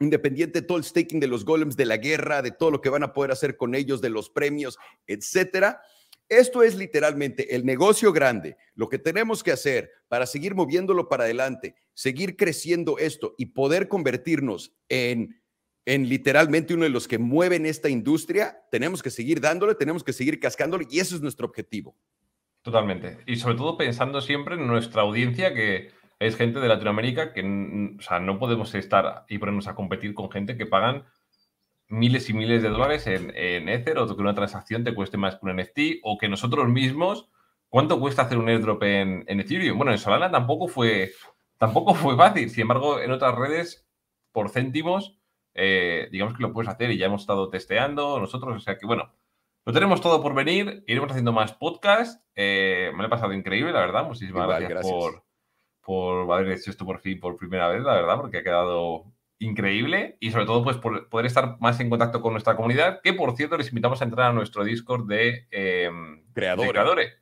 [0.00, 2.90] independiente de todo el staking de los golems, de la guerra, de todo lo que
[2.90, 4.76] van a poder hacer con ellos, de los premios,
[5.06, 5.80] etcétera.
[6.28, 8.56] Esto es literalmente el negocio grande.
[8.74, 13.88] Lo que tenemos que hacer para seguir moviéndolo para adelante, seguir creciendo esto y poder
[13.88, 15.40] convertirnos en,
[15.84, 20.12] en literalmente uno de los que mueven esta industria, tenemos que seguir dándole, tenemos que
[20.12, 21.96] seguir cascándole y eso es nuestro objetivo.
[22.62, 23.18] Totalmente.
[23.26, 27.42] Y sobre todo pensando siempre en nuestra audiencia que es gente de Latinoamérica que
[27.98, 31.04] o sea, no podemos estar y ponernos a competir con gente que pagan
[31.94, 35.36] miles y miles de dólares en, en Ether o que una transacción te cueste más
[35.36, 37.30] que un NFT o que nosotros mismos,
[37.68, 39.76] ¿cuánto cuesta hacer un airdrop en, en Ethereum?
[39.76, 41.12] Bueno, en Solana tampoco fue,
[41.58, 42.50] tampoco fue fácil.
[42.50, 43.86] Sin embargo, en otras redes,
[44.32, 45.18] por céntimos,
[45.54, 48.56] eh, digamos que lo puedes hacer y ya hemos estado testeando nosotros.
[48.56, 49.12] O sea que, bueno,
[49.64, 50.84] lo tenemos todo por venir.
[50.86, 52.22] Iremos haciendo más podcast.
[52.34, 54.06] Eh, me lo he pasado increíble, la verdad.
[54.06, 55.24] Muchísimas gracias, Por,
[55.80, 60.16] por haber hecho esto por fin por primera vez, la verdad, porque ha quedado increíble
[60.20, 63.36] y sobre todo pues por poder estar más en contacto con nuestra comunidad, que por
[63.36, 65.90] cierto les invitamos a entrar a nuestro Discord de, eh,
[66.32, 67.12] creadores.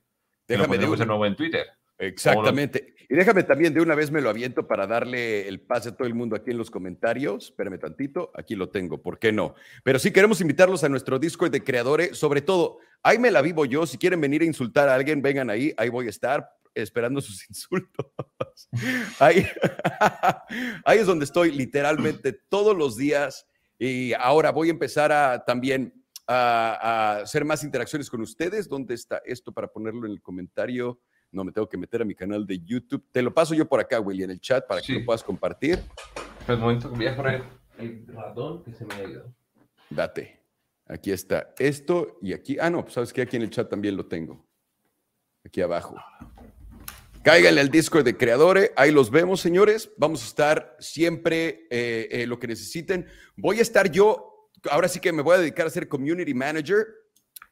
[0.46, 1.66] Déjame de nuevo en Twitter.
[1.98, 2.94] Exactamente.
[3.08, 6.08] Y déjame también, de una vez me lo aviento para darle el pase a todo
[6.08, 7.46] el mundo aquí en los comentarios.
[7.46, 9.54] Espérame tantito, aquí lo tengo, ¿por qué no?
[9.84, 13.66] Pero sí queremos invitarlos a nuestro Discord de creadores, sobre todo, ahí me la vivo
[13.66, 17.20] yo, si quieren venir a insultar a alguien, vengan ahí, ahí voy a estar esperando
[17.20, 18.06] sus insultos.
[19.18, 19.46] Ahí,
[20.84, 23.46] ahí es donde estoy literalmente todos los días
[23.78, 25.92] y ahora voy a empezar a también
[26.26, 28.68] a, hacer más interacciones con ustedes.
[28.68, 31.00] ¿Dónde está esto para ponerlo en el comentario?
[31.30, 33.04] No, me tengo que meter a mi canal de YouTube.
[33.10, 35.80] Te lo paso yo por acá, Willy, en el chat para que lo puedas compartir.
[36.38, 37.44] Espera un momento, voy a poner
[37.78, 39.34] el ratón que se me ha ido.
[39.90, 40.40] Date.
[40.86, 42.58] Aquí está esto y aquí.
[42.60, 44.46] Ah, no, pues sabes que aquí en el chat también lo tengo.
[45.44, 45.96] Aquí abajo.
[47.24, 49.92] Cáiganle al Discord de Creadores, ahí los vemos, señores.
[49.96, 53.06] Vamos a estar siempre eh, eh, lo que necesiten.
[53.36, 56.84] Voy a estar yo, ahora sí que me voy a dedicar a ser community manager.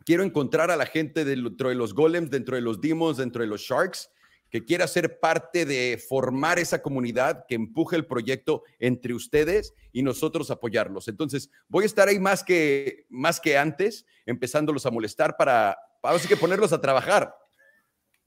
[0.05, 3.47] Quiero encontrar a la gente dentro de los golems, dentro de los demons, dentro de
[3.47, 4.11] los sharks,
[4.51, 10.03] que quiera ser parte de formar esa comunidad que empuje el proyecto entre ustedes y
[10.03, 11.07] nosotros apoyarlos.
[11.07, 16.17] Entonces, voy a estar ahí más que, más que antes, empezándolos a molestar para, para
[16.17, 17.37] así que ponerlos a trabajar.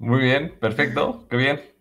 [0.04, 1.56] Muy bien, perfecto, qué bien.
[1.56, 1.74] Así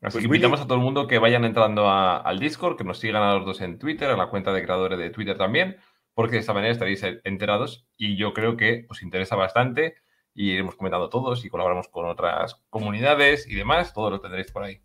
[0.00, 3.22] pues que invitamos a todo el mundo que vayan entrando al Discord, que nos sigan
[3.22, 5.76] a los dos en Twitter, a la cuenta de creadores de Twitter también,
[6.12, 9.94] porque de esta manera estaréis enterados y yo creo que os interesa bastante
[10.34, 14.64] y iremos comentando todos y colaboramos con otras comunidades y demás, todo lo tendréis por
[14.64, 14.80] ahí.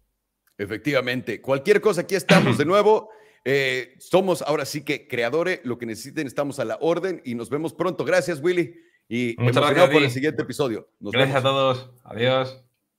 [0.60, 3.10] Efectivamente, cualquier cosa, aquí estamos de nuevo.
[3.44, 7.49] Eh, somos ahora sí que creadores, lo que necesiten, estamos a la orden y nos
[7.49, 8.06] vemos pronto.
[8.06, 8.76] Gracias, Willy.
[9.10, 10.90] Y Muchas gracias por el siguiente episodio.
[10.99, 11.90] gracias a todos.
[12.03, 12.64] Adiós.